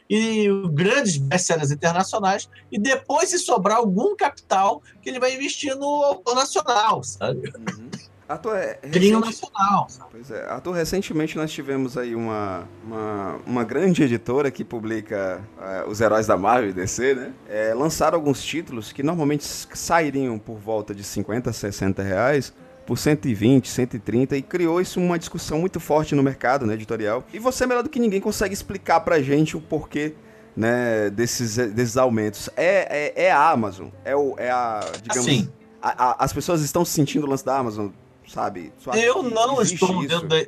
[0.08, 6.02] e grandes best-sellers internacionais, e depois, se sobrar algum capital, que ele vai investir no
[6.02, 7.52] autor nacional, sabe?
[7.56, 7.90] Uhum.
[8.28, 9.20] Ator, é, recent...
[9.20, 9.88] nacional.
[9.88, 10.10] Sabe?
[10.12, 15.88] Pois é, Ator, recentemente nós tivemos aí uma, uma, uma grande editora que publica uh,
[15.88, 17.32] os heróis da Marvel e DC, né?
[17.48, 22.52] É, lançaram alguns títulos que normalmente sairiam por volta de 50, 60 reais
[22.86, 27.24] por 120, 130 e criou isso uma discussão muito forte no mercado né, editorial.
[27.32, 30.14] E você, melhor do que ninguém, consegue explicar pra gente o porquê
[30.54, 32.50] né, desses, desses aumentos.
[32.56, 35.28] É, é, é a Amazon, é, o, é a, digamos...
[35.28, 35.48] Assim.
[35.80, 37.90] A, a, as pessoas estão sentindo o lance da Amazon
[38.28, 38.72] sabe?
[38.94, 40.08] Eu não estou isso?
[40.08, 40.38] dentro da.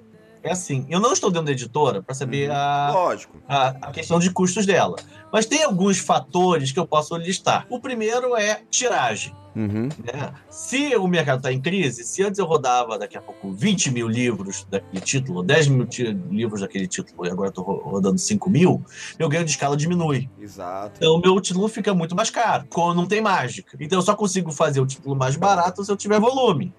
[0.43, 2.57] É assim, eu não estou dentro da editora para saber uhum.
[2.57, 3.17] a.
[3.49, 4.97] A, a, questão de custos dela.
[5.33, 7.67] Mas tem alguns fatores que eu posso listar.
[7.69, 9.35] O primeiro é tiragem.
[9.55, 9.89] Uhum.
[10.05, 10.33] Né?
[10.49, 14.09] Se o mercado está em crise, se antes eu rodava daqui a pouco 20 mil
[14.09, 15.89] livros daquele título, 10 mil
[16.31, 18.83] livros daquele título, e agora estou rodando 5 mil,
[19.19, 20.29] meu ganho de escala diminui.
[20.39, 20.95] Exato.
[20.97, 23.77] Então o meu título fica muito mais caro, quando não tem mágica.
[23.81, 26.73] Então eu só consigo fazer o título mais barato se eu tiver volume.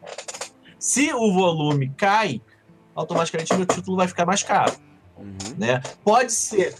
[0.81, 2.41] Se o volume cai,
[2.95, 4.73] automaticamente meu título vai ficar mais caro.
[5.15, 5.55] Uhum.
[5.55, 5.79] Né?
[6.03, 6.73] Pode ser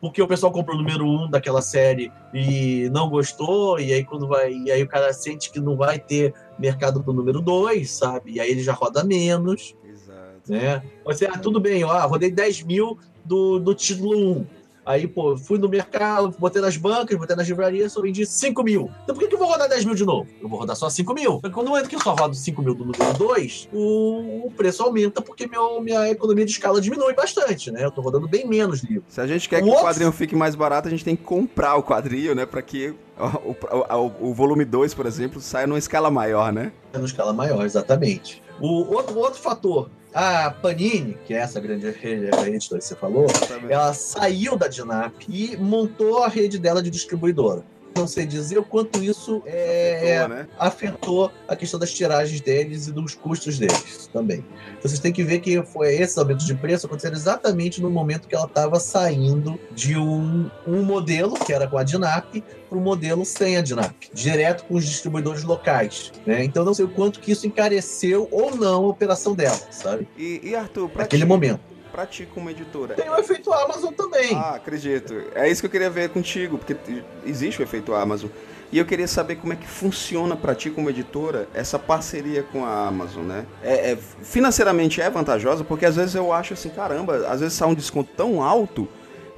[0.00, 4.26] porque o pessoal comprou o número um daquela série e não gostou, e aí quando
[4.26, 4.52] vai.
[4.52, 8.32] E aí o cara sente que não vai ter mercado pro número dois, sabe?
[8.32, 9.76] E aí ele já roda menos.
[9.84, 10.50] Exato.
[10.50, 10.82] Né?
[11.04, 14.46] Você, ah, tudo bem, ó, rodei 10 mil do, do título 1.
[14.90, 18.90] Aí, pô, fui no mercado, botei nas bancas, botei nas livrarias, só vendi 5 mil.
[19.04, 20.28] Então por que, que eu vou rodar 10 mil de novo?
[20.42, 21.40] Eu vou rodar só 5 mil.
[21.40, 24.82] Porque quando eu que eu só rodo 5 mil do número 2, o, o preço
[24.82, 27.84] aumenta porque meu, minha economia de escala diminui bastante, né?
[27.84, 29.04] Eu tô rodando bem menos livros.
[29.08, 29.84] Se a gente quer o que outro...
[29.84, 32.44] o quadrinho fique mais barato, a gente tem que comprar o quadrinho, né?
[32.44, 36.72] Pra que o, o, o volume 2, por exemplo, saia numa escala maior, né?
[36.92, 38.42] É numa escala maior, exatamente.
[38.60, 43.26] O outro, outro fator a Panini, que é essa grande rede que você falou,
[43.68, 47.64] ela saiu da Dinap e montou a rede dela de distribuidora.
[47.96, 50.48] Não sei dizer o quanto isso é, afetou, né?
[50.58, 54.44] afetou, a questão das tiragens deles e dos custos deles também.
[54.82, 58.34] Vocês têm que ver que foi esse aumento de preço acontecendo exatamente no momento que
[58.34, 63.24] ela estava saindo de um, um modelo, que era com a Dinap, para o modelo
[63.24, 66.12] sem a Dinap, direto com os distribuidores locais.
[66.24, 66.44] Né?
[66.44, 70.08] Então não sei o quanto que isso encareceu ou não a operação dela, sabe?
[70.16, 72.94] E, e Arthur, para aquele momento pra ti como editora?
[72.94, 74.34] Tem o efeito Amazon também.
[74.34, 75.14] Ah, acredito.
[75.34, 76.76] É isso que eu queria ver contigo, porque
[77.24, 78.30] existe o efeito Amazon.
[78.72, 82.64] E eu queria saber como é que funciona para ti como editora essa parceria com
[82.64, 83.44] a Amazon, né?
[83.62, 87.68] É, é, financeiramente é vantajosa, porque às vezes eu acho assim, caramba, às vezes sai
[87.68, 88.88] um desconto tão alto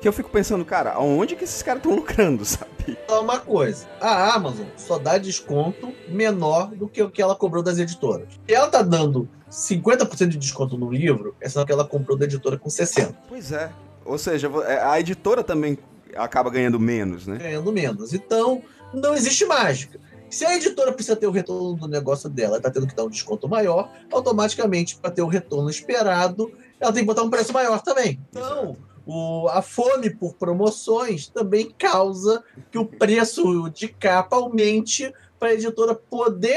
[0.02, 2.98] que eu fico pensando, cara, aonde que esses caras estão lucrando, sabe?
[3.08, 7.62] Só uma coisa, a Amazon só dá desconto menor do que o que ela cobrou
[7.62, 8.28] das editoras.
[8.46, 12.24] E ela tá dando 50% de desconto no livro, é só que ela comprou da
[12.24, 13.14] editora com 60%.
[13.28, 13.70] Pois é.
[14.02, 15.78] Ou seja, é, a editora também
[16.16, 17.36] acaba ganhando menos, né?
[17.36, 18.14] Ganhando menos.
[18.14, 18.62] Então,
[18.94, 20.00] não existe mágica.
[20.30, 23.10] Se a editora precisa ter o retorno do negócio dela, está tendo que dar um
[23.10, 27.82] desconto maior, automaticamente, para ter o retorno esperado, ela tem que botar um preço maior
[27.82, 28.18] também.
[28.30, 35.50] Então, o, a fome por promoções também causa que o preço de capa aumente para
[35.50, 36.56] a editora poder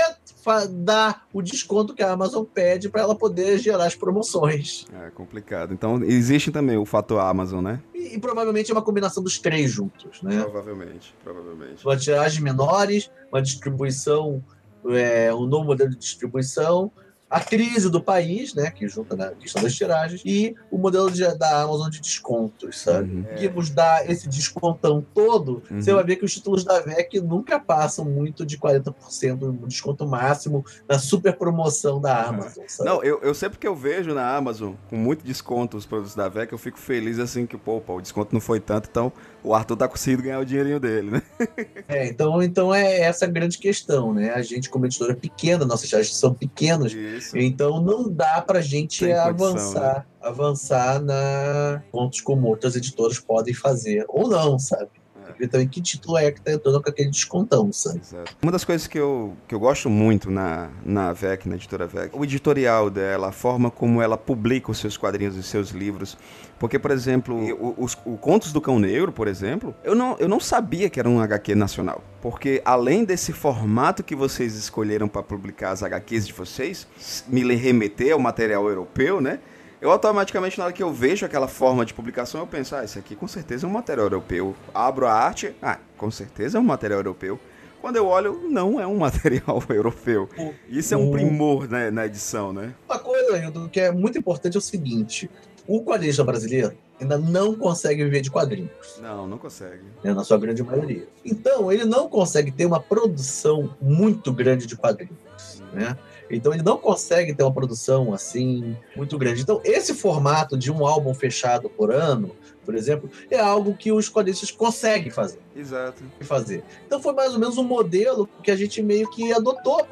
[0.70, 4.86] dar o desconto que a Amazon pede para ela poder gerar as promoções.
[4.94, 5.74] É complicado.
[5.74, 7.82] Então existe também o fator Amazon, né?
[7.96, 10.40] E, e provavelmente é uma combinação dos três juntos, né?
[10.40, 11.84] Provavelmente, provavelmente.
[11.84, 14.44] Uma tiragem menores, uma distribuição,
[14.90, 16.92] é, um novo modelo de distribuição
[17.30, 21.24] a crise do país, né, que junta na questão das tiragens, e o modelo de,
[21.38, 23.16] da Amazon de descontos, sabe?
[23.16, 23.24] Uhum.
[23.24, 25.82] Conseguimos dar esse descontão todo, Uhum.
[25.82, 30.08] você vai ver que os títulos da VEC nunca passam muito de 40% do desconto
[30.08, 32.90] máximo na super promoção da Amazon, sabe?
[32.90, 36.30] Não, eu, eu sempre que eu vejo na Amazon com muito desconto os produtos da
[36.30, 39.12] VEC, eu fico feliz assim que, pô, pô, o desconto não foi tanto, então
[39.46, 41.22] o Arthur tá conseguindo ganhar o dinheirinho dele, né?
[41.88, 44.32] É, então, então é essa a grande questão, né?
[44.34, 47.38] A gente, como editora pequena, nossas tiragens são pequenas, Isso.
[47.38, 50.06] então não dá pra gente condição, avançar, né?
[50.20, 54.90] avançar na pontos como outras editoras podem fazer, ou não, sabe?
[55.38, 58.00] Ver também que título é que tá entrando com aquele descontão, sabe?
[58.00, 58.36] Exato.
[58.42, 62.16] Uma das coisas que eu, que eu gosto muito na, na VEC, na editora VEC,
[62.16, 66.18] o editorial dela, a forma como ela publica os seus quadrinhos e seus livros.
[66.58, 67.38] Porque, por exemplo,
[67.78, 71.10] os, o Contos do Cão Negro, por exemplo, eu não, eu não sabia que era
[71.10, 72.02] um HQ nacional.
[72.22, 76.88] Porque além desse formato que vocês escolheram para publicar as HQs de vocês,
[77.28, 79.40] me remeter ao material europeu, né?
[79.82, 82.98] Eu automaticamente, na hora que eu vejo aquela forma de publicação, eu penso, ah, isso
[82.98, 84.56] aqui com certeza é um material europeu.
[84.74, 87.40] Abro a arte, ah, com certeza é um material europeu.
[87.82, 90.30] Quando eu olho, não é um material europeu.
[90.68, 92.74] Isso é um primor né, na edição, né?
[92.90, 95.30] Uma coisa, Hilton, que é muito importante é o seguinte:
[95.68, 99.84] o quadrinista brasileiro ainda não consegue viver de quadrinhos, Não, não consegue.
[100.02, 101.06] né, na sua grande maioria.
[101.26, 105.98] Então, ele não consegue ter uma produção muito grande de quadrinhos, né?
[106.30, 109.42] Então, ele não consegue ter uma produção assim muito grande.
[109.42, 112.36] Então, esse formato de um álbum fechado por ano,
[112.66, 116.04] por exemplo, é algo que os quadristas conseguem fazer Exato.
[116.22, 116.64] fazer.
[116.86, 119.86] Então foi mais ou menos um modelo que a gente meio que adotou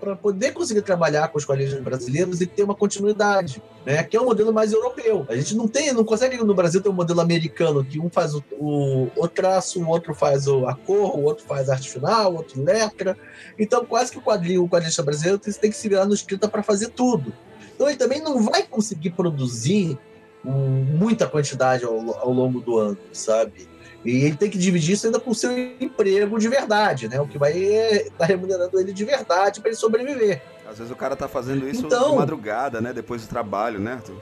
[0.00, 4.02] para poder conseguir trabalhar com os quadrinhos brasileiros e ter uma continuidade, né?
[4.02, 5.26] Que é um modelo mais europeu.
[5.28, 8.34] A gente não tem, não consegue no Brasil ter um modelo americano que um faz
[8.34, 11.90] o, o, o traço, o outro faz o, a cor, o outro faz a arte
[11.90, 13.16] final, o outro letra.
[13.58, 16.48] Então quase que o quadrinho, o quadrinista brasileiro tem, tem que se virar no escrita
[16.48, 17.32] para fazer tudo.
[17.74, 19.98] Então ele também não vai conseguir produzir
[20.44, 23.68] muita quantidade ao, ao longo do ano, sabe?
[24.04, 27.18] E ele tem que dividir isso ainda com o seu emprego de verdade, né?
[27.20, 30.42] O que vai estar remunerando ele de verdade para ele sobreviver.
[30.68, 32.92] Às vezes o cara tá fazendo isso Então- de madrugada, né?
[32.92, 34.16] Depois do trabalho, né, Arthur?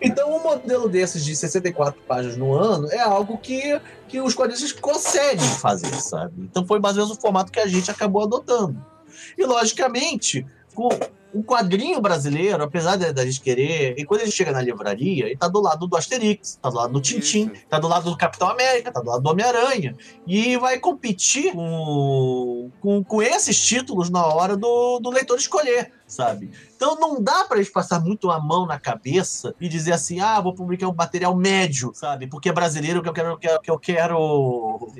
[0.00, 4.72] Então, um modelo desses de 64 páginas no ano é algo que, que os quadristas
[4.72, 6.32] conseguem fazer, sabe?
[6.38, 8.84] Então, foi mais ou menos o formato que a gente acabou adotando.
[9.38, 10.44] E, logicamente,
[10.74, 10.88] com
[11.34, 15.48] o quadrinho brasileiro, apesar da gente querer, e quando ele chega na livraria, ele tá
[15.48, 17.62] do lado do Asterix, tá do lado do Tintim, Isso.
[17.68, 19.96] tá do lado do Capitão América, tá do lado do Homem-Aranha.
[20.26, 26.50] E vai competir com, com, com esses títulos na hora do, do leitor escolher, sabe?
[26.76, 30.40] Então não dá pra eles passar muito a mão na cabeça e dizer assim, ah,
[30.40, 32.26] vou publicar um material médio, sabe?
[32.26, 33.38] Porque é brasileiro que eu quero.
[33.38, 34.92] Que eu- que eu quero...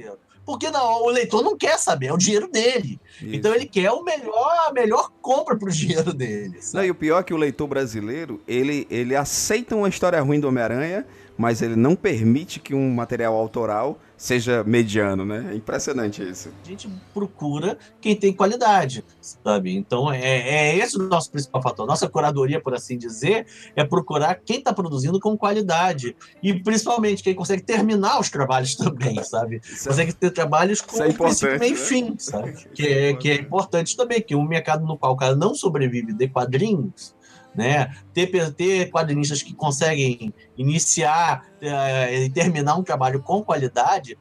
[0.45, 3.01] Porque não, o leitor não quer saber, é o dinheiro dele.
[3.21, 6.59] Então ele quer o melhor, a melhor compra pro dinheiro dele.
[6.73, 10.41] Não, e o pior é que o leitor brasileiro, ele, ele aceita uma história ruim
[10.41, 11.07] do Homem-Aranha,
[11.37, 15.49] mas ele não permite que um material autoral seja mediano, né?
[15.51, 16.49] É impressionante isso.
[16.65, 19.75] A gente procura quem tem qualidade, sabe?
[19.77, 21.87] Então é, é esse o nosso principal fator.
[21.87, 26.15] Nossa curadoria, por assim dizer, é procurar quem está produzindo com qualidade.
[26.41, 29.61] E principalmente quem consegue terminar os trabalhos também, sabe?
[29.65, 31.85] Isso é- Consegue ter trabalhos com é princípio, meio e né?
[31.85, 32.53] fim, sabe?
[32.73, 36.13] Que é, que é importante também, que um mercado no qual o cara não sobrevive
[36.13, 37.15] de quadrinhos,
[37.55, 37.95] né?
[38.13, 44.17] Ter, ter quadrinistas que conseguem iniciar eh, e terminar um trabalho com qualidade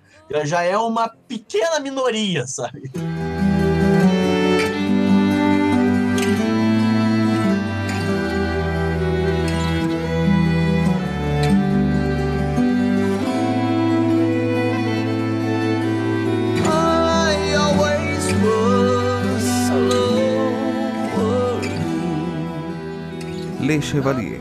[0.45, 2.89] já é uma pequena minoria, sabe?
[23.71, 24.37] Le Chevalier.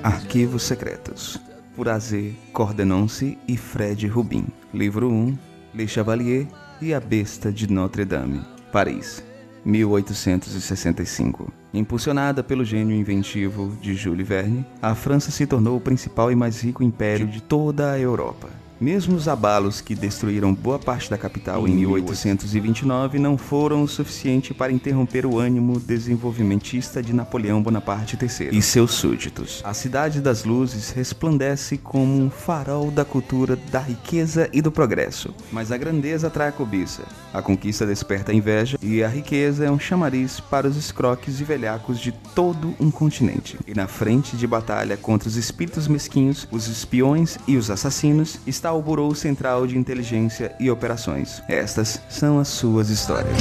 [0.00, 1.40] Arquivos Secretos.
[1.74, 2.14] Por AZ
[2.52, 4.46] Cordenonce e Fred Rubin.
[4.72, 5.36] Livro 1.
[5.74, 6.46] Le Chevalier
[6.80, 8.40] e a Besta de Notre Dame.
[8.70, 9.24] Paris.
[9.64, 11.52] 1865.
[11.74, 16.60] Impulsionada pelo gênio inventivo de Jules Verne, a França se tornou o principal e mais
[16.60, 18.59] rico império de toda a Europa.
[18.80, 24.54] Mesmo os abalos que destruíram boa parte da capital em 1829 não foram o suficiente
[24.54, 29.60] para interromper o ânimo desenvolvimentista de Napoleão Bonaparte III e seus súditos.
[29.66, 35.34] A Cidade das Luzes resplandece como um farol da cultura, da riqueza e do progresso.
[35.52, 37.02] Mas a grandeza atrai a cobiça,
[37.34, 41.44] a conquista desperta a inveja e a riqueza é um chamariz para os escroques e
[41.44, 43.58] velhacos de todo um continente.
[43.66, 48.69] E na frente de batalha contra os espíritos mesquinhos, os espiões e os assassinos está
[48.70, 48.82] está o
[49.14, 51.42] Central de Inteligência e Operações.
[51.48, 53.36] Estas são as suas histórias.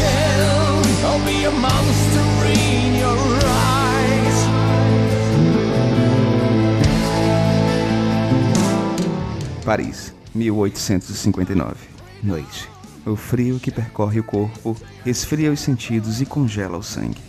[9.63, 11.75] Paris, 1859.
[12.23, 12.67] Noite.
[13.05, 14.75] O frio que percorre o corpo
[15.05, 17.28] esfria os sentidos e congela o sangue.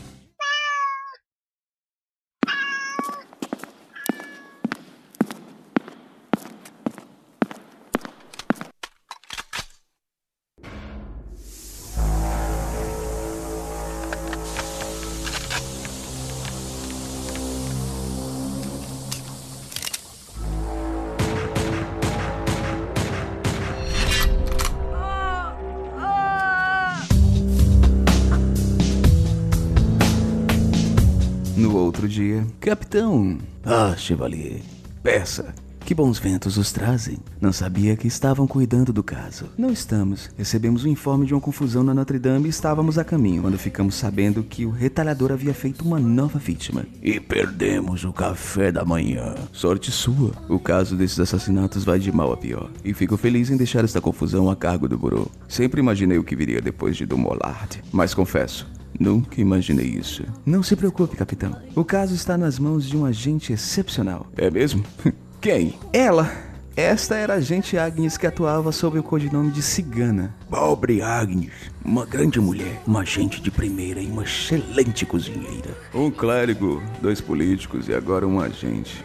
[32.71, 33.37] Capitão.
[33.65, 34.61] Ah, Chevalier.
[35.03, 35.53] Peça.
[35.81, 37.19] Que bons ventos os trazem.
[37.41, 39.47] Não sabia que estavam cuidando do caso.
[39.59, 40.31] Não estamos.
[40.39, 43.97] Recebemos um informe de uma confusão na Notre Dame e estávamos a caminho quando ficamos
[43.97, 46.87] sabendo que o retalhador havia feito uma nova vítima.
[47.03, 49.35] E perdemos o café da manhã.
[49.53, 50.31] Sorte sua.
[50.49, 52.71] O caso desses assassinatos vai de mal a pior.
[52.85, 55.27] E fico feliz em deixar esta confusão a cargo do Burô.
[55.49, 57.83] Sempre imaginei o que viria depois de Dumollard.
[57.91, 58.65] Mas confesso,
[58.99, 60.25] Nunca imaginei isso.
[60.45, 61.57] Não se preocupe, capitão.
[61.75, 64.27] O caso está nas mãos de um agente excepcional.
[64.37, 64.85] É mesmo?
[65.41, 65.75] Quem?
[65.93, 66.31] Ela.
[66.77, 70.35] Esta era a agente Agnes que atuava sob o codinome de Cigana.
[70.49, 71.53] Pobre Agnes.
[71.85, 75.77] Uma grande mulher, uma agente de primeira e uma excelente cozinheira.
[75.93, 79.05] Um clérigo, dois políticos e agora um agente.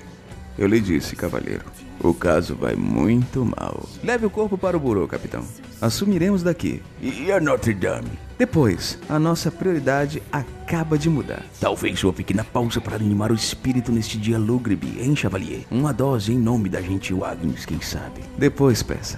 [0.57, 1.65] Eu lhe disse, cavalheiro.
[1.99, 3.87] O caso vai muito mal.
[4.03, 5.43] Leve o corpo para o burô, capitão.
[5.81, 6.81] Assumiremos daqui.
[7.01, 8.11] E a Notre Dame?
[8.37, 11.43] Depois, a nossa prioridade acaba de mudar.
[11.59, 15.65] Talvez uma pequena pausa para animar o espírito neste dia lúgubre, hein, Chevalier?
[15.71, 18.21] Uma dose em nome da gentil Agnes, quem sabe?
[18.37, 19.17] Depois, peça.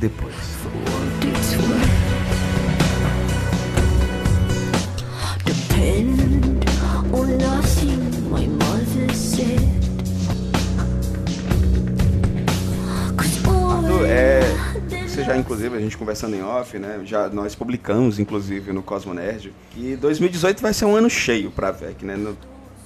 [0.00, 0.34] Depois.
[15.28, 17.00] Já, inclusive, a gente conversando em off, né?
[17.04, 21.70] Já nós publicamos, inclusive, no Cosmo Nerd, que 2018 vai ser um ano cheio pra
[21.70, 22.16] VEC, né?
[22.16, 22.36] No-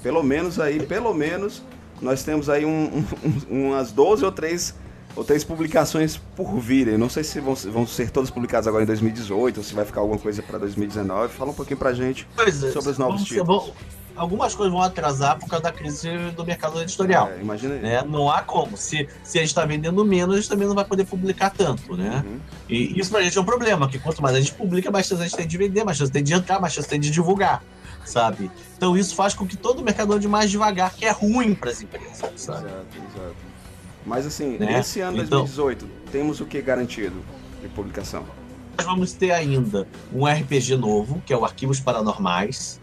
[0.02, 1.62] pelo menos aí, pelo menos,
[2.00, 3.04] nós temos aí um-
[3.50, 4.74] um- umas 12 ou 3
[5.14, 6.96] ou três publicações por virem.
[6.96, 10.00] Não sei se vão, vão ser todas publicadas agora em 2018 ou se vai ficar
[10.00, 11.34] alguma coisa pra 2019.
[11.34, 13.66] Fala um pouquinho pra gente é, sobre os novos títulos.
[13.66, 13.74] vão-
[14.16, 17.28] algumas coisas vão atrasar por causa da crise do mercado editorial.
[17.30, 17.80] É, imagina aí.
[17.80, 18.02] né?
[18.06, 18.76] Não há como.
[18.76, 21.96] Se, se a gente está vendendo menos, a gente também não vai poder publicar tanto,
[21.96, 22.22] né?
[22.26, 22.38] Uhum.
[22.68, 25.20] E isso pra gente é um problema, que quanto mais a gente publica, mais chance
[25.22, 27.62] a gente tem de vender, mais chance tem de entrar, mais chance tem de divulgar,
[28.04, 28.50] sabe?
[28.76, 31.70] Então isso faz com que todo o mercado ande mais devagar, que é ruim para
[31.70, 32.34] as empresas, sabe?
[32.66, 33.34] Exato, exato.
[34.04, 34.66] Mas assim, Né?
[34.66, 37.22] nesse ano Então- 2018, temos o que garantido
[37.60, 38.24] de publicação?
[38.76, 42.80] Nós vamos ter ainda um RPG novo, que é o Arquivos Paranormais,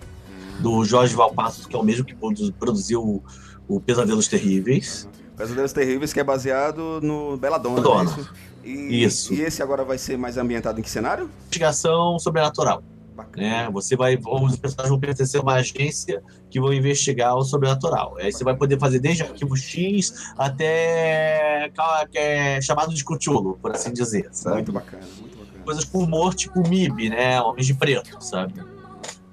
[0.61, 3.23] do Jorge Valpassos, que é o mesmo que produ- produziu o,
[3.67, 5.07] o Pesadelos Terríveis.
[5.37, 8.03] Pesadelos Terríveis, que é baseado no Belladonna, Belladonna.
[8.11, 8.33] não é isso?
[8.61, 9.33] E, Isso.
[9.33, 11.29] E esse agora vai ser mais ambientado em que cenário?
[11.47, 12.83] Investigação sobrenatural.
[13.15, 13.47] Bacana.
[13.65, 13.69] né?
[13.71, 18.15] Você vai, os personagens vão pertencer a uma agência que vão investigar o sobrenatural.
[18.17, 21.69] Aí você vai poder fazer desde arquivo X até
[22.13, 24.55] é chamado de Cthulhu, por assim dizer, sabe?
[24.57, 25.63] Muito bacana, muito bacana.
[25.65, 27.41] Coisas com humor tipo MIB, né?
[27.41, 28.53] Homens de Preto, sabe?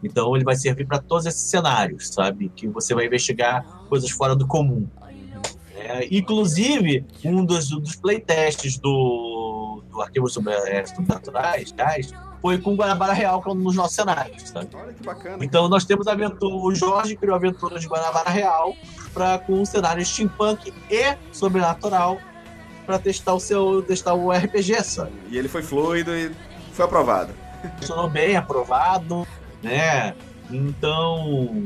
[0.02, 2.50] Então ele vai servir para todos esses cenários, sabe?
[2.54, 4.86] Que você vai investigar coisas fora do comum.
[5.78, 10.54] É, inclusive, um dos, dos playtests do, do Arquivo Sobre-
[10.86, 11.72] Sobrenaturais
[12.42, 14.68] foi com Guanabara Real, que é um dos nossos cenários, sabe?
[14.74, 15.44] Olha que bacana.
[15.44, 18.74] Então nós temos a aventura, o Jorge criou a aventura de Guanabara Real
[19.12, 22.18] para com um cenário steampunk e sobrenatural
[22.84, 25.12] para testar o seu testar o RPG, sabe?
[25.28, 26.30] E ele foi fluido e
[26.72, 27.32] foi aprovado.
[27.80, 29.26] Funcionou bem, aprovado,
[29.62, 30.14] né?
[30.50, 31.62] Então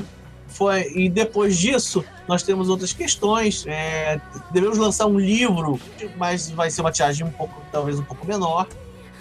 [0.47, 3.65] foi e depois disso nós temos outras questões.
[3.67, 4.19] É,
[4.51, 5.79] devemos lançar um livro,
[6.17, 8.67] mas vai ser uma tiragem um pouco talvez um pouco menor,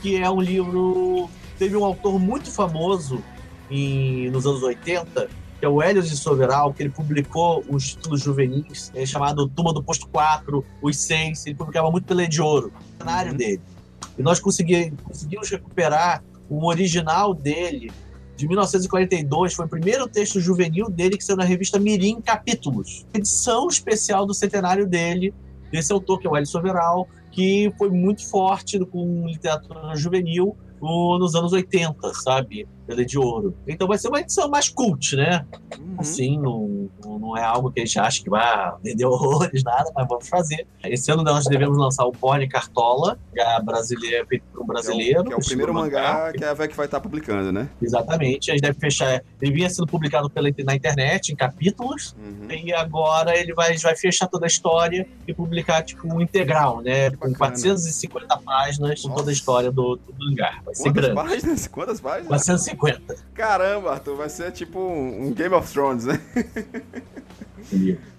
[0.01, 3.23] que é um livro teve um autor muito famoso
[3.71, 8.23] em, nos anos 80, que é o Hélio de Soveral, que ele publicou os títulos
[8.23, 12.73] juvenis, é, chamado Turma do Posto 4, Os Seis, ele publicava muito pela de Ouro,
[12.73, 13.61] o cenário dele.
[14.19, 17.93] E nós consegui, conseguimos recuperar o original dele,
[18.41, 23.07] de 1942, foi o primeiro texto juvenil dele que saiu na revista Mirim Capítulos.
[23.13, 25.35] Edição especial do centenário dele,
[25.71, 31.35] desse autor, que é o Hélio Soveral, que foi muito forte com literatura juvenil, nos
[31.35, 32.67] anos 80, sabe?
[32.91, 33.55] Ele é de ouro.
[33.67, 35.45] Então vai ser uma edição mais cult, né?
[35.79, 35.97] Uhum.
[35.99, 36.89] Assim, não,
[37.19, 40.67] não é algo que a gente acha que vai vender horrores, nada, mas vamos fazer.
[40.85, 45.25] Esse ano nós devemos lançar o Bonnie Cartola, que é brasileiro, feito por um brasileiro.
[45.25, 47.69] Que é o, que é o primeiro mangá que a VEC vai estar publicando, né?
[47.81, 48.51] Exatamente.
[48.51, 49.23] A gente deve fechar.
[49.41, 52.51] Ele vinha sendo publicado pela, na internet, em capítulos, Uhum.
[52.51, 57.11] e agora ele vai, vai fechar toda a história e publicar, tipo, um integral, né?
[57.11, 57.39] Com Bacana.
[57.39, 60.61] 450 páginas, com toda a história do, do mangá.
[60.65, 61.15] Vai ser Quantas grande.
[61.15, 61.67] páginas?
[61.69, 62.29] Quantas páginas?
[62.29, 62.80] 450.
[63.35, 66.21] Caramba, Arthur, vai ser tipo um um Game of Thrones, né?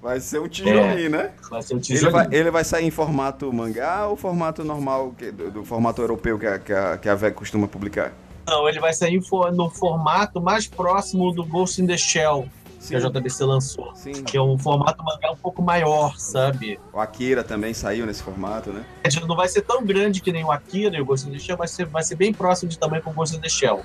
[0.02, 1.32] Vai ser um tijolinho, né?
[1.50, 2.12] Vai ser o Ele tijolo.
[2.12, 6.38] vai, ele vai sair em formato mangá ou formato normal, que- do, do formato europeu
[6.40, 8.14] que a, que a, que a VEC costuma publicar?
[8.48, 9.20] Não, ele vai sair
[9.54, 12.48] no formato mais próximo do Ghost in the Shell,
[12.80, 13.94] que Sim, a JBC lançou.
[13.96, 14.12] sim.
[14.24, 16.80] Que é um formato mangá um pouco maior, sabe?
[16.94, 18.84] O Akira também saiu nesse formato, né?
[19.04, 21.40] Ele Não vai ser tão grande que nem o Akira e o Ghost in the
[21.40, 23.82] Shell, vai ser, vai ser bem próximo de tamanho com o Ghost in the Shell.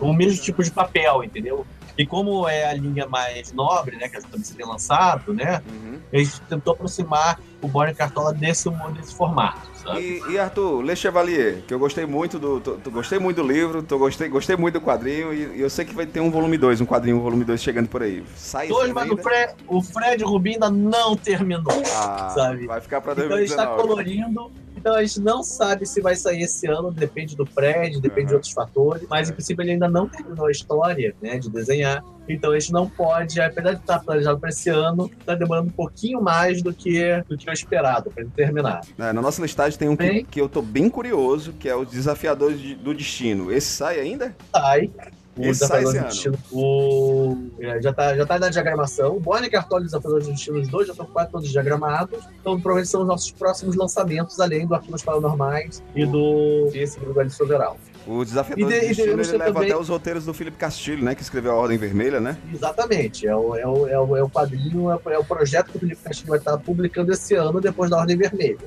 [0.00, 1.66] O mesmo tipo de papel, entendeu?
[1.96, 5.98] E como é a linha mais nobre, né, que a JBC tem lançado, né, Uhum.
[6.10, 9.70] a gente tentou aproximar o Bonnie Cartola desse, desse formato?
[9.98, 12.60] E, e Arthur, Le Chevalier, que eu gostei muito do.
[12.60, 15.68] tô- tô- gostei muito do livro, tô, gostei, gostei muito do quadrinho, e, e eu
[15.68, 18.24] sei que vai ter um volume 2, um quadrinho, um volume 2 chegando por aí.
[18.36, 19.22] Sai Dois, mas o ainda?
[19.22, 21.82] Fred, o Fred Rubin ainda não terminou.
[21.94, 22.66] Ah, sabe?
[22.66, 23.82] Vai ficar pra Então a gente está 2019.
[23.88, 24.61] colorindo.
[24.76, 28.32] Então a gente não sabe se vai sair esse ano, depende do Fred, depende de
[28.32, 28.36] Uhum.
[28.38, 29.06] outros fatores.
[29.08, 32.02] Mas em princípio ele ainda não terminou a história, né, de desenhar.
[32.28, 35.72] Então a gente não pode, apesar de estar planejado para esse ano, está demorando um
[35.72, 38.80] pouquinho mais do que do que o esperado para ele terminar.
[38.98, 41.88] É, na nossa listagem tem um que, que eu tô bem curioso, que é os
[41.90, 43.50] Desafiadores de- do Destino.
[43.52, 44.34] Esse sai ainda?
[44.54, 44.90] Sai.
[45.36, 46.08] O Esse sai Desafiador do ano.
[46.08, 49.16] Destino, o, é, já está já tá na diagramação.
[49.16, 52.18] O Bonnie Cartola e os Desafiadores do Destino, os dois já estão quase todos diagramados.
[52.40, 57.18] Então, provavelmente são os nossos próximos lançamentos, além do Arquivos Paranormais e do esse do
[57.18, 57.78] Alice Soveral.
[58.06, 60.56] O Desafiador E de- do e Destino ele leva também- até os roteiros do Felipe
[60.58, 61.14] Castilho, né?
[61.14, 62.36] Que escreveu a Ordem Vermelha, né?
[62.52, 63.26] Exatamente.
[63.26, 65.76] É o, é o, é o, é o quadrinho, é o, é o projeto que
[65.76, 68.58] o Felipe Castilho vai estar publicando esse ano, depois da Ordem Vermelha.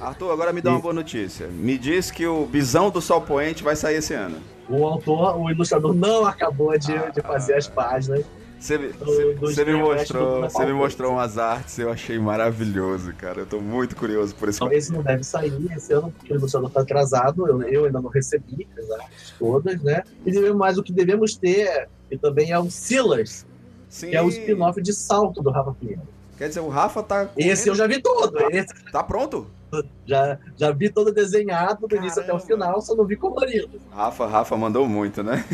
[0.00, 1.46] Arthur, agora me dá uma boa notícia.
[1.48, 4.36] Me diz que o Bisão do Sol Poente vai sair esse ano.
[4.68, 8.24] O autor, o ilustrador, não acabou de, de fazer as páginas.
[8.60, 13.40] Você me, você- me mostrou, você me mostrou umas artes, eu achei maravilhoso, cara.
[13.42, 16.36] Eu tô muito curioso por esse Então, esse não deve sair esse ano, porque o
[16.36, 17.46] ilustrador está atrasado.
[17.46, 20.02] Eu, eu ainda não recebi as artes todas, né?
[20.26, 23.46] E devemos, mas o que devemos ter, e também é o Silas,
[23.88, 24.10] Sim.
[24.10, 26.02] que é o spin-off de salto do Rafa Pinheiro.
[26.36, 27.28] Quer dizer, o Rafa tá.
[27.36, 28.36] Esse eu já vi todo.
[28.50, 29.46] Esse Tá pronto?
[30.06, 32.46] Já, já vi todo desenhado, do início até o Caramba.
[32.66, 33.80] final, só não vi colorido.
[33.90, 35.44] Rafa, Rafa mandou muito, né?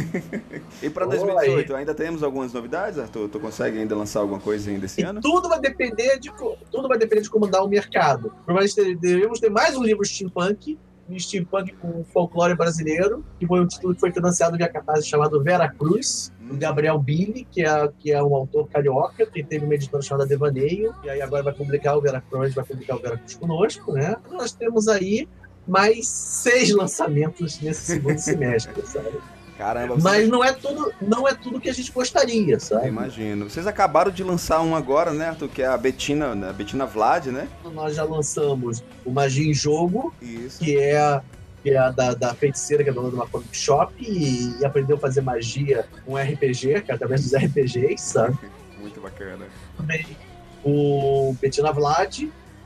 [0.82, 1.16] e pra Oi.
[1.16, 3.28] 2018, ainda temos algumas novidades, Arthur?
[3.28, 5.20] Tu consegue ainda lançar alguma coisa ainda esse E ano?
[5.20, 6.32] tudo vai depender de
[6.70, 8.32] tudo vai depender de como dá o mercado.
[8.44, 13.66] Provavelmente devemos ter mais um livro steampunk, um steampunk com folclore brasileiro, que foi um
[13.66, 18.12] título que foi financiado via Catarse chamado Vera Cruz, do Gabriel Billy, que é, que
[18.12, 21.96] é um autor carioca, que teve uma editora chamada Devaneio, e aí agora vai publicar
[21.96, 24.16] o Vera Cruz, vai publicar o Vera Cruz conosco, né?
[24.30, 25.28] Nós temos aí
[25.66, 29.18] mais seis lançamentos nesse segundo semestre, sabe?
[29.56, 30.02] Caramba, vocês...
[30.02, 32.88] Mas não é tudo, não é tudo que a gente gostaria, Eu sabe?
[32.88, 33.48] imagino.
[33.48, 35.48] Vocês acabaram de lançar um agora, né, Arthur?
[35.48, 36.52] Que é a Betina, né?
[36.52, 37.48] Betina Vlad, né?
[37.72, 40.58] Nós já lançamos o Magia em Jogo, Isso.
[40.58, 41.20] que é,
[41.64, 44.64] que é a da, da feiticeira que é dona de uma comic shop e, e
[44.64, 48.36] aprendeu a fazer magia com RPG, que é através dos RPGs, sabe?
[48.78, 49.46] Muito bacana.
[49.76, 50.06] Também
[50.62, 52.18] o Bettina Vlad,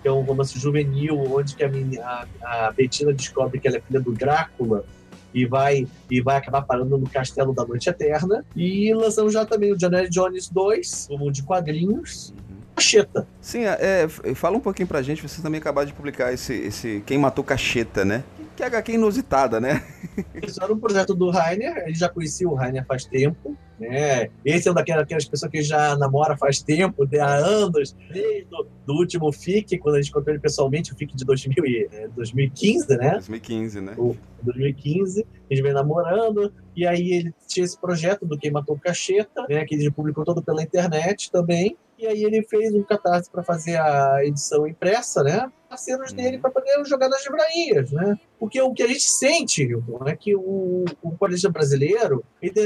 [0.03, 3.77] que é um romance juvenil, onde que a, meni- a, a Bettina descobre que ela
[3.77, 4.85] é filha do Drácula
[5.33, 8.45] e vai, e vai acabar parando no Castelo da Noite Eterna.
[8.57, 12.35] E lançamos já também o Janet Jones 2, como de quadrinhos,
[12.75, 13.27] Cacheta.
[13.41, 17.03] Sim, é, f- fala um pouquinho pra gente, vocês também acabaram de publicar esse, esse
[17.07, 18.23] Quem Matou Cacheta, né?
[18.59, 19.85] Que é HQ inusitada, né?
[20.43, 24.31] Isso era um projeto do Rainer, ele já conhecia o Rainer faz tempo, né?
[24.45, 28.49] Esse é um daquelas daquelas pessoas que já namora faz tempo, de- há anos, desde
[28.53, 31.89] o do último FIC, quando a gente encontrou ele pessoalmente, o FIC de 2000 e,
[31.93, 33.13] é, 2015, né?
[33.13, 33.95] 2015, né?
[33.97, 38.77] O- 2015, a gente vem namorando, e aí ele tinha esse projeto do Quem Matou
[38.77, 43.31] Cacheta, né, que ele publicou todo pela internet também, e aí ele fez um catarse
[43.31, 48.61] para fazer a edição impressa, né, parceiros dele para poder jogar nas livrarias, né, porque
[48.61, 52.61] o que a gente sente Hilton, é que o, o quadrinista brasileiro, ele,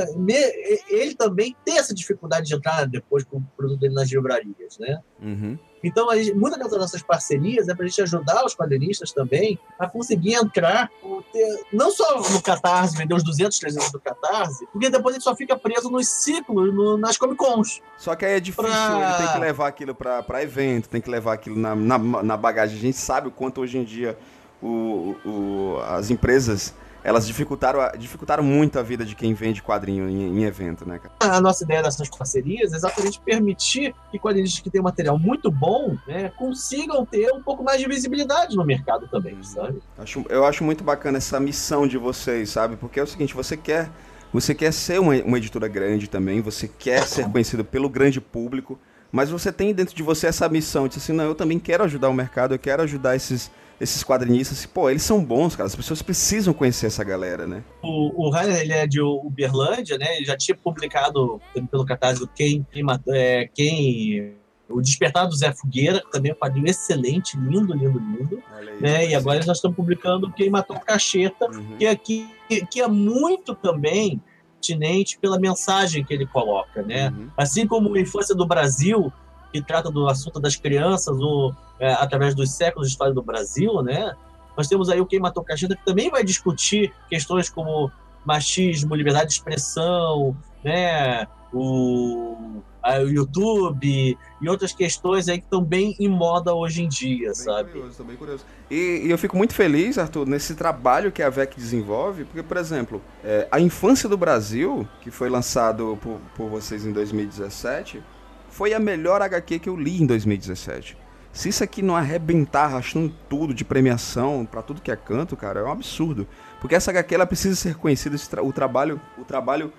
[0.89, 5.01] ele também tem essa dificuldade de entrar depois com o produto dele nas livrarias, né,
[5.21, 5.57] Uhum.
[5.85, 9.89] então, gente, muitas das nossas parcerias é para a gente ajudar os quadrinistas também a
[9.89, 10.91] conseguir entrar,
[11.33, 15.37] ter- não só no Catarse, vender os 200, 300 do Catarse, porque depois gente só
[15.37, 17.81] fica preso nos ciclos, no- nas Comic Cons.
[17.97, 21.09] Só que aí é difícil, Pra- ele tem que levar aquilo pra evento, tem que
[21.11, 22.92] levar aquilo na, na, na bagagem.
[22.93, 24.19] Gente sabe o quanto hoje em dia
[24.63, 26.75] o, o- as empresas
[27.05, 31.15] elas dificultaram, dificultaram muito a vida de quem vende quadrinho em, em evento, né, cara?
[31.35, 35.51] A nossa ideia dessas parcerias é exatamente permitir que quadrinistas que têm um material muito
[35.51, 39.83] bom né, consigam ter um pouco mais de visibilidade no mercado também, sabe?
[39.99, 42.77] Acho- eu acho muito bacana essa missão de vocês, sabe?
[42.77, 43.91] Porque é o seguinte, você quer,
[44.33, 48.79] você quer ser uma, uma editora grande também, você quer ser conhecido pelo grande público,
[49.13, 52.09] mas você tem dentro de você essa missão de assim, não, eu também quero ajudar
[52.09, 54.65] o mercado, eu quero ajudar esses, esses quadrinistas.
[54.65, 57.63] Pô, eles são bons, cara, as pessoas precisam conhecer essa galera, né?
[57.83, 60.17] O, o Rainer, ele é de Uberlândia, né?
[60.17, 61.41] Ele já tinha publicado
[61.71, 62.67] pelo catálogo Quem,
[63.09, 64.35] é, quem
[64.73, 68.43] o Despertar do Zé Fogueira, que também é um quadrinho excelente, lindo, lindo, lindo.
[68.57, 68.81] Aí.
[68.81, 69.11] Né?
[69.11, 71.77] E agora nós estamos publicando Quem Matou Cacheta, Uhum.
[71.79, 72.27] que é, que,
[72.71, 74.21] que é muito também
[74.63, 77.09] pertinente pela mensagem que ele coloca, né?
[77.09, 77.29] Uhum.
[77.37, 79.13] Assim como a Infância do Brasil,
[79.53, 83.83] que trata do assunto das crianças o, é, através dos séculos de história do Brasil,
[83.83, 84.15] né?
[84.57, 87.91] Nós temos aí o Quem Matou Cacheta, que também vai discutir questões como
[88.25, 91.27] machismo, liberdade de expressão, né?
[91.53, 96.89] O, a- o YouTube e outras questões aí que estão bem em moda hoje em
[96.89, 97.71] dia, Bem sabe?
[97.71, 98.45] curioso, bem curioso.
[98.71, 102.57] E, e eu fico muito feliz, Arthur, nesse trabalho que a VEC desenvolve, porque, por
[102.57, 108.03] exemplo, é, A Infância do Brasil, que foi lançado por, por vocês em 2017,
[108.51, 110.97] foi a melhor HQ que eu li em 2017.
[111.33, 115.61] Se isso aqui não arrebentar, rachando tudo de premiação pra tudo que é canto, cara,
[115.61, 116.27] é um absurdo.
[116.61, 119.73] Porque essa HQ ela precisa ser conhecida, tra- o trabalho, o trabalho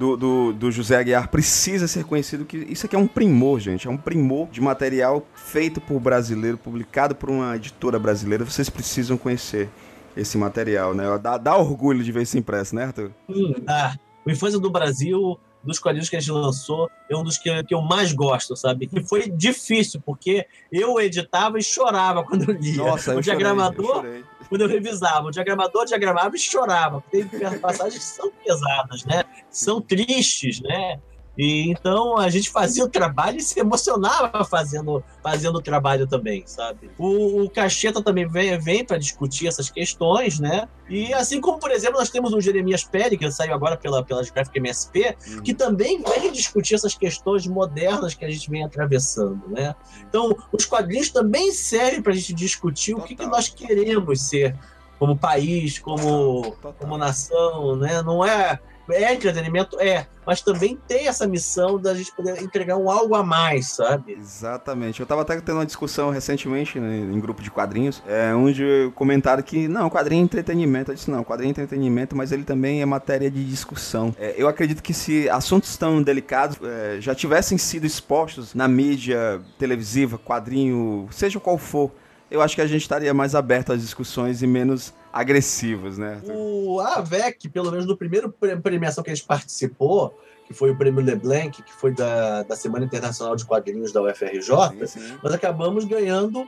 [0.00, 3.86] do, do, do José Aguiar precisa ser conhecido que isso aqui é um primor, gente.
[3.86, 8.42] É um primor de material feito por brasileiro, publicado por uma editora brasileira.
[8.42, 9.68] Vocês precisam conhecer
[10.16, 11.04] esse material, né?
[11.18, 13.10] Dá, dá orgulho de ver isso impresso, né, Arthur?
[13.30, 13.94] Sim, ah,
[14.24, 17.74] o Infância do Brasil, dos quadrinhos que a gente lançou, é um dos que, que
[17.74, 18.86] eu mais gosto, sabe?
[18.86, 22.78] Que foi difícil, porque eu editava e chorava quando eu lia.
[22.78, 24.06] Nossa, o eu chorei, diagramador.
[24.50, 27.02] Quando eu revisava, o diagramador diagramava e chorava.
[27.08, 27.24] Tem
[27.60, 29.22] passagens são pesadas, né?
[29.48, 31.00] São tristes, né?
[31.38, 36.42] E então a gente fazia o trabalho e se emocionava fazendo, fazendo o trabalho também,
[36.46, 36.90] sabe?
[36.98, 40.68] O, o Cacheta também vem, vem para discutir essas questões, né?
[40.88, 44.28] E assim como, por exemplo, nós temos o Jeremias Pérez, que saiu agora pela, pelas
[44.28, 49.74] Graphic MSP, que também vem discutir essas questões modernas que a gente vem atravessando, né?
[50.08, 53.30] Então, os quadrinhos também servem para a gente discutir o que, que Total.
[53.30, 54.56] nós queremos ser
[54.98, 56.74] como país, como, Total.
[56.74, 58.02] como nação, né?
[58.02, 58.58] Não é
[58.92, 63.22] é entretenimento, é, mas também tem essa missão da gente poder entregar um algo a
[63.22, 64.12] mais, sabe?
[64.12, 65.00] Exatamente.
[65.00, 69.42] Eu tava até tendo uma discussão recentemente né, em grupo de quadrinhos, é, onde comentaram
[69.42, 70.90] que não, quadrinho é entretenimento.
[70.90, 74.14] Eu disse, não, quadrinho é entretenimento, mas ele também é matéria de discussão.
[74.18, 79.40] É, eu acredito que se assuntos tão delicados é, já tivessem sido expostos na mídia
[79.58, 81.90] televisiva, quadrinho, seja qual for,
[82.30, 86.20] eu acho que a gente estaria mais aberto às discussões e menos agressivos, né?
[86.28, 90.16] O AVEC, pelo menos no primeiro pre- premiação que a gente participou,
[90.46, 94.40] que foi o Prêmio Leblanc, que foi da, da Semana Internacional de Quadrinhos da UFRJ,
[94.42, 95.18] Sim, sim.
[95.22, 96.46] nós acabamos ganhando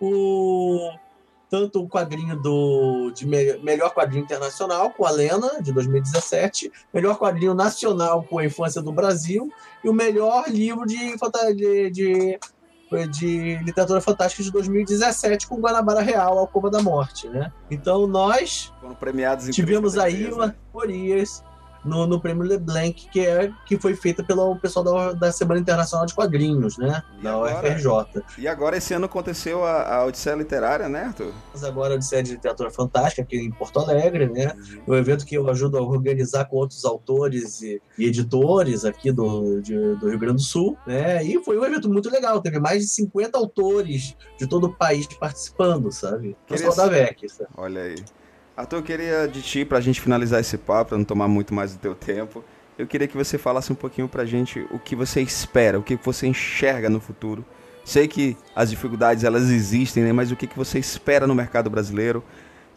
[0.00, 0.90] o
[1.50, 7.16] tanto o quadrinho do de me- melhor quadrinho internacional com a Lena de 2017, melhor
[7.16, 9.48] quadrinho nacional com a Infância do Brasil
[9.84, 11.14] e o melhor livro de
[11.54, 12.38] de, de,
[13.10, 17.52] de literatura fantástica de 2017 com Guanabara Real, Alcova da Morte, né?
[17.70, 18.72] Então nós
[19.50, 21.44] tivemos aí umas né?
[21.84, 26.06] No, no Prêmio Leblanc, que, é, que foi feita pelo pessoal da, da Semana Internacional
[26.06, 27.02] de Quadrinhos, né?
[27.18, 27.58] E da agora?
[27.58, 28.22] UFRJ.
[28.38, 31.32] E agora esse ano aconteceu a, a Odisseia Literária, né, Arthur?
[31.52, 34.52] Mas agora de série de literatura fantástica aqui em Porto Alegre, né?
[34.88, 39.60] Um evento que eu ajudo a organizar com outros autores e, e editores aqui do,
[39.60, 41.22] de- do Rio Grande do Sul, né?
[41.24, 45.06] E foi um evento muito legal, teve mais de 50 autores de todo o país
[45.06, 46.36] participando, sabe?
[46.48, 47.26] Pessoal da VEC?
[47.56, 47.94] Olha aí.
[48.56, 51.72] Arthur, eu queria de ti, pra gente finalizar esse papo, pra não tomar muito mais
[51.72, 52.44] do teu tempo,
[52.78, 55.96] eu queria que você falasse um pouquinho pra gente o que você espera, o que
[55.96, 57.44] você enxerga no futuro.
[57.84, 60.12] Sei que as dificuldades elas existem, né?
[60.12, 62.22] Mas o que você espera no mercado brasileiro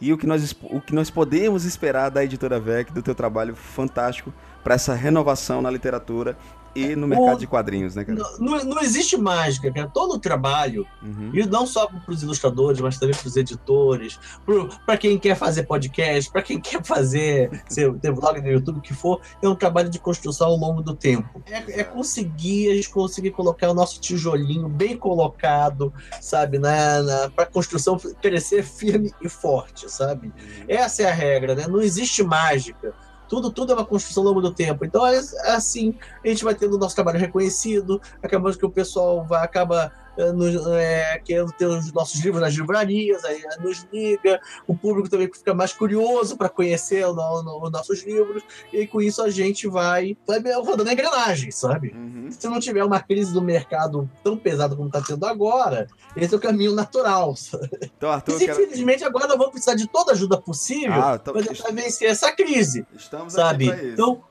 [0.00, 3.54] e o que nós, o que nós podemos esperar da editora VEC, do teu trabalho
[3.56, 6.36] fantástico para essa renovação na literatura
[6.84, 8.18] e no mercado de quadrinhos, né, cara?
[8.18, 9.88] Não, não- não existe mágica, cara.
[9.88, 11.30] Todo o trabalho Uhum.
[11.32, 14.18] E não só para os ilustradores, mas também para os editores,
[14.84, 18.80] para quem quer fazer podcast, para quem quer fazer seu, ter vlog no YouTube, o
[18.82, 21.42] que for, é um trabalho de construção ao longo do tempo.
[21.46, 27.30] É, é conseguir, a gente conseguir colocar o nosso tijolinho bem colocado, sabe, na, na,
[27.30, 30.32] para a construção crescer firme e forte, sabe?
[30.66, 31.66] Essa é a regra, né?
[31.68, 32.92] Não existe mágica.
[33.28, 34.84] Tudo, tudo é uma construção ao longo do tempo.
[34.84, 35.18] Então, é,
[35.54, 39.92] assim, a gente vai tendo o nosso trabalho reconhecido, acabamos que o pessoal vai, acaba
[40.34, 45.30] nos, é, querendo ter os nossos livros nas livrarias, aí nos liga, o público também
[45.32, 48.42] fica mais curioso para conhecer os no, nossos livros,
[48.72, 51.92] e com isso a gente vai, vai rodando a engrenagem, sabe?
[51.94, 52.28] Uhum.
[52.30, 56.36] Se não tiver uma crise do mercado tão pesada como está tendo agora, esse é
[56.36, 57.36] o caminho natural.
[57.36, 57.68] Sabe?
[57.96, 59.10] Então, Arthur, Mas, infelizmente, quero...
[59.10, 61.34] agora vamos precisar de toda ajuda possível ah, então...
[61.34, 62.86] para vencer essa crise.
[62.94, 63.66] Estamos sabe?
[63.92, 64.22] Então,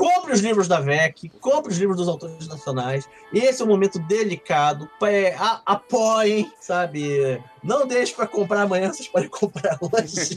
[0.00, 3.06] compre os livros da VEC, compre os livros dos autores nacionais.
[3.34, 4.88] Esse é um momento delicado.
[5.02, 7.38] É, a, apoiem, sabe?
[7.62, 10.36] Não deixe para comprar amanhã, vocês podem comprar hoje.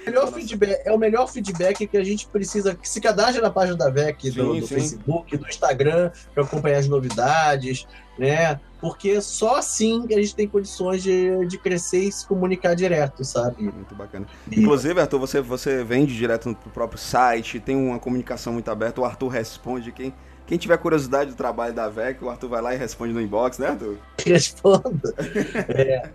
[0.00, 2.74] o melhor feedback, é o melhor feedback que a gente precisa.
[2.74, 6.78] Que se cadastre na página da VEC, sim, do, do Facebook, do Instagram, para acompanhar
[6.78, 7.86] as novidades,
[8.18, 8.58] né?
[8.80, 13.62] Porque só assim a gente tem condições de, de crescer e se comunicar direto, sabe?
[13.62, 14.26] Muito bacana.
[14.50, 14.60] E...
[14.60, 19.04] Inclusive, Arthur, você, você vende direto no próprio site, tem uma comunicação muito aberta, o
[19.04, 20.14] Arthur responde quem.
[20.46, 23.58] Quem tiver curiosidade do trabalho da VEC, o Arthur vai lá e responde no inbox,
[23.58, 23.98] né, Arthur?
[24.24, 25.12] Respondo.
[25.68, 26.08] é.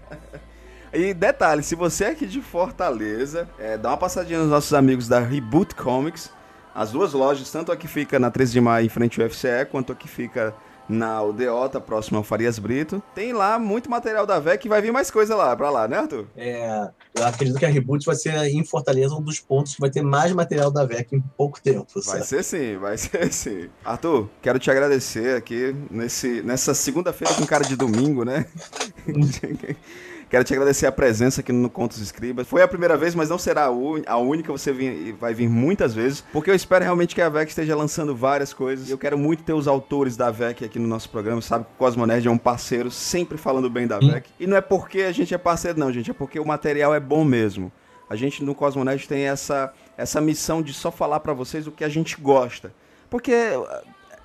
[0.92, 5.08] E detalhe, se você é aqui de Fortaleza, é, dá uma passadinha nos nossos amigos
[5.08, 6.32] da Reboot Comics.
[6.74, 9.68] As duas lojas, tanto a que fica na 13 de maio em frente ao UFCE,
[9.70, 10.52] quanto a que fica
[10.88, 13.02] na Aldeota, próximo ao Farias Brito.
[13.16, 15.98] Tem lá muito material da VEC e vai vir mais coisa lá, pra lá, né,
[15.98, 16.26] Arthur?
[16.36, 19.90] É, eu acredito que a Reboot vai ser em Fortaleza um dos pontos que vai
[19.90, 21.88] ter mais material da VEC em pouco tempo.
[22.06, 23.70] Vai ser sim, vai ser sim.
[23.84, 28.46] Arthur, quero te agradecer aqui nesse, nessa segunda-feira com cara de domingo, né?
[30.34, 32.48] Quero te agradecer a presença aqui no Contos Escribas.
[32.48, 34.52] Foi a primeira vez, mas não será a única.
[34.52, 38.52] Você vai vir muitas vezes, porque eu espero realmente que a VEC esteja lançando várias
[38.52, 38.90] coisas.
[38.90, 41.40] Eu quero muito ter os autores da VEC aqui no nosso programa.
[41.40, 44.28] Sabe que o Cosmonerd é um parceiro, sempre falando bem da VEC.
[44.40, 46.10] E não é porque a gente é parceiro, não, gente.
[46.10, 47.72] É porque o material é bom mesmo.
[48.10, 51.84] A gente no Cosmonerd tem essa, essa missão de só falar para vocês o que
[51.84, 52.74] a gente gosta.
[53.08, 53.36] Porque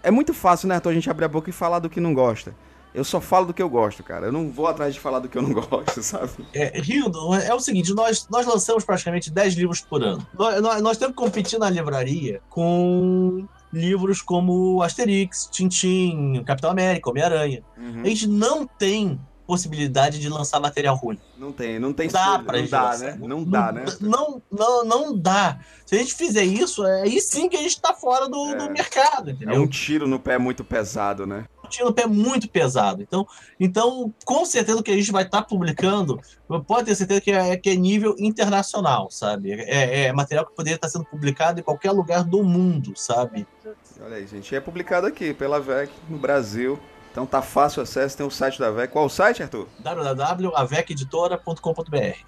[0.02, 2.14] é muito fácil, né, Arthur, a gente abrir a boca e falar do que não
[2.14, 2.54] gosta.
[2.98, 4.26] Eu só falo do que eu gosto, cara.
[4.26, 6.44] Eu não vou atrás de falar do que eu não gosto, sabe?
[6.52, 10.26] É, Rildo, é o seguinte: nós, nós lançamos praticamente 10 livros por ano.
[10.36, 17.08] Nós, nós, nós temos que competir na livraria com livros como Asterix, Tintin, Capitão América,
[17.08, 17.62] Homem-Aranha.
[17.76, 18.02] Uhum.
[18.02, 21.18] A gente não tem possibilidade de lançar material ruim.
[21.38, 22.08] Não tem, não tem.
[22.08, 23.16] Não dá pra não dá, né?
[23.18, 23.84] Não, não dá, né?
[24.00, 25.60] Não, não, não dá.
[25.86, 28.56] Se a gente fizer isso, é aí sim que a gente tá fora do, é.
[28.56, 29.54] do mercado, entendeu?
[29.54, 31.46] É um tiro no pé muito pesado, né?
[31.84, 33.02] No pé muito pesado.
[33.02, 33.26] Então,
[33.58, 36.20] então com certeza o que a gente vai estar tá publicando,
[36.66, 39.52] pode ter certeza que é, que é nível internacional, sabe?
[39.52, 43.46] É, é, material que poderia estar sendo publicado em qualquer lugar do mundo, sabe?
[44.00, 46.78] Olha aí, gente, é publicado aqui pela VEC no Brasil.
[47.10, 48.92] Então tá fácil acesso, tem o site da VEC.
[48.92, 49.66] Qual o site, Arthur?
[49.80, 52.18] www.aveceditora.com.br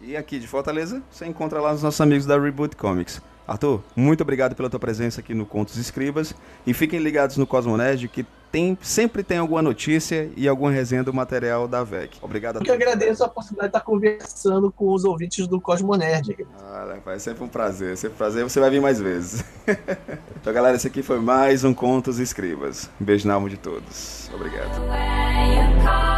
[0.00, 3.20] E aqui de Fortaleza, você encontra lá os nossos amigos da Reboot Comics.
[3.46, 6.34] Arthur, muito obrigado pela tua presença aqui no Contos Escribas.
[6.66, 11.12] E fiquem ligados no Cosmonerd, que tem, sempre tem alguma notícia e alguma resenha do
[11.12, 12.16] material da VEC.
[12.22, 12.68] Obrigado a todos.
[12.68, 16.46] Eu agradeço a possibilidade de estar conversando com os ouvintes do Cosmo Nerd.
[16.62, 18.44] Ah, é sempre um prazer, sempre um prazer.
[18.44, 19.44] Você vai vir mais vezes.
[20.40, 22.90] então, galera, esse aqui foi mais um Contos Escribas.
[23.00, 24.30] Um beijo na alma de todos.
[24.34, 26.17] Obrigado.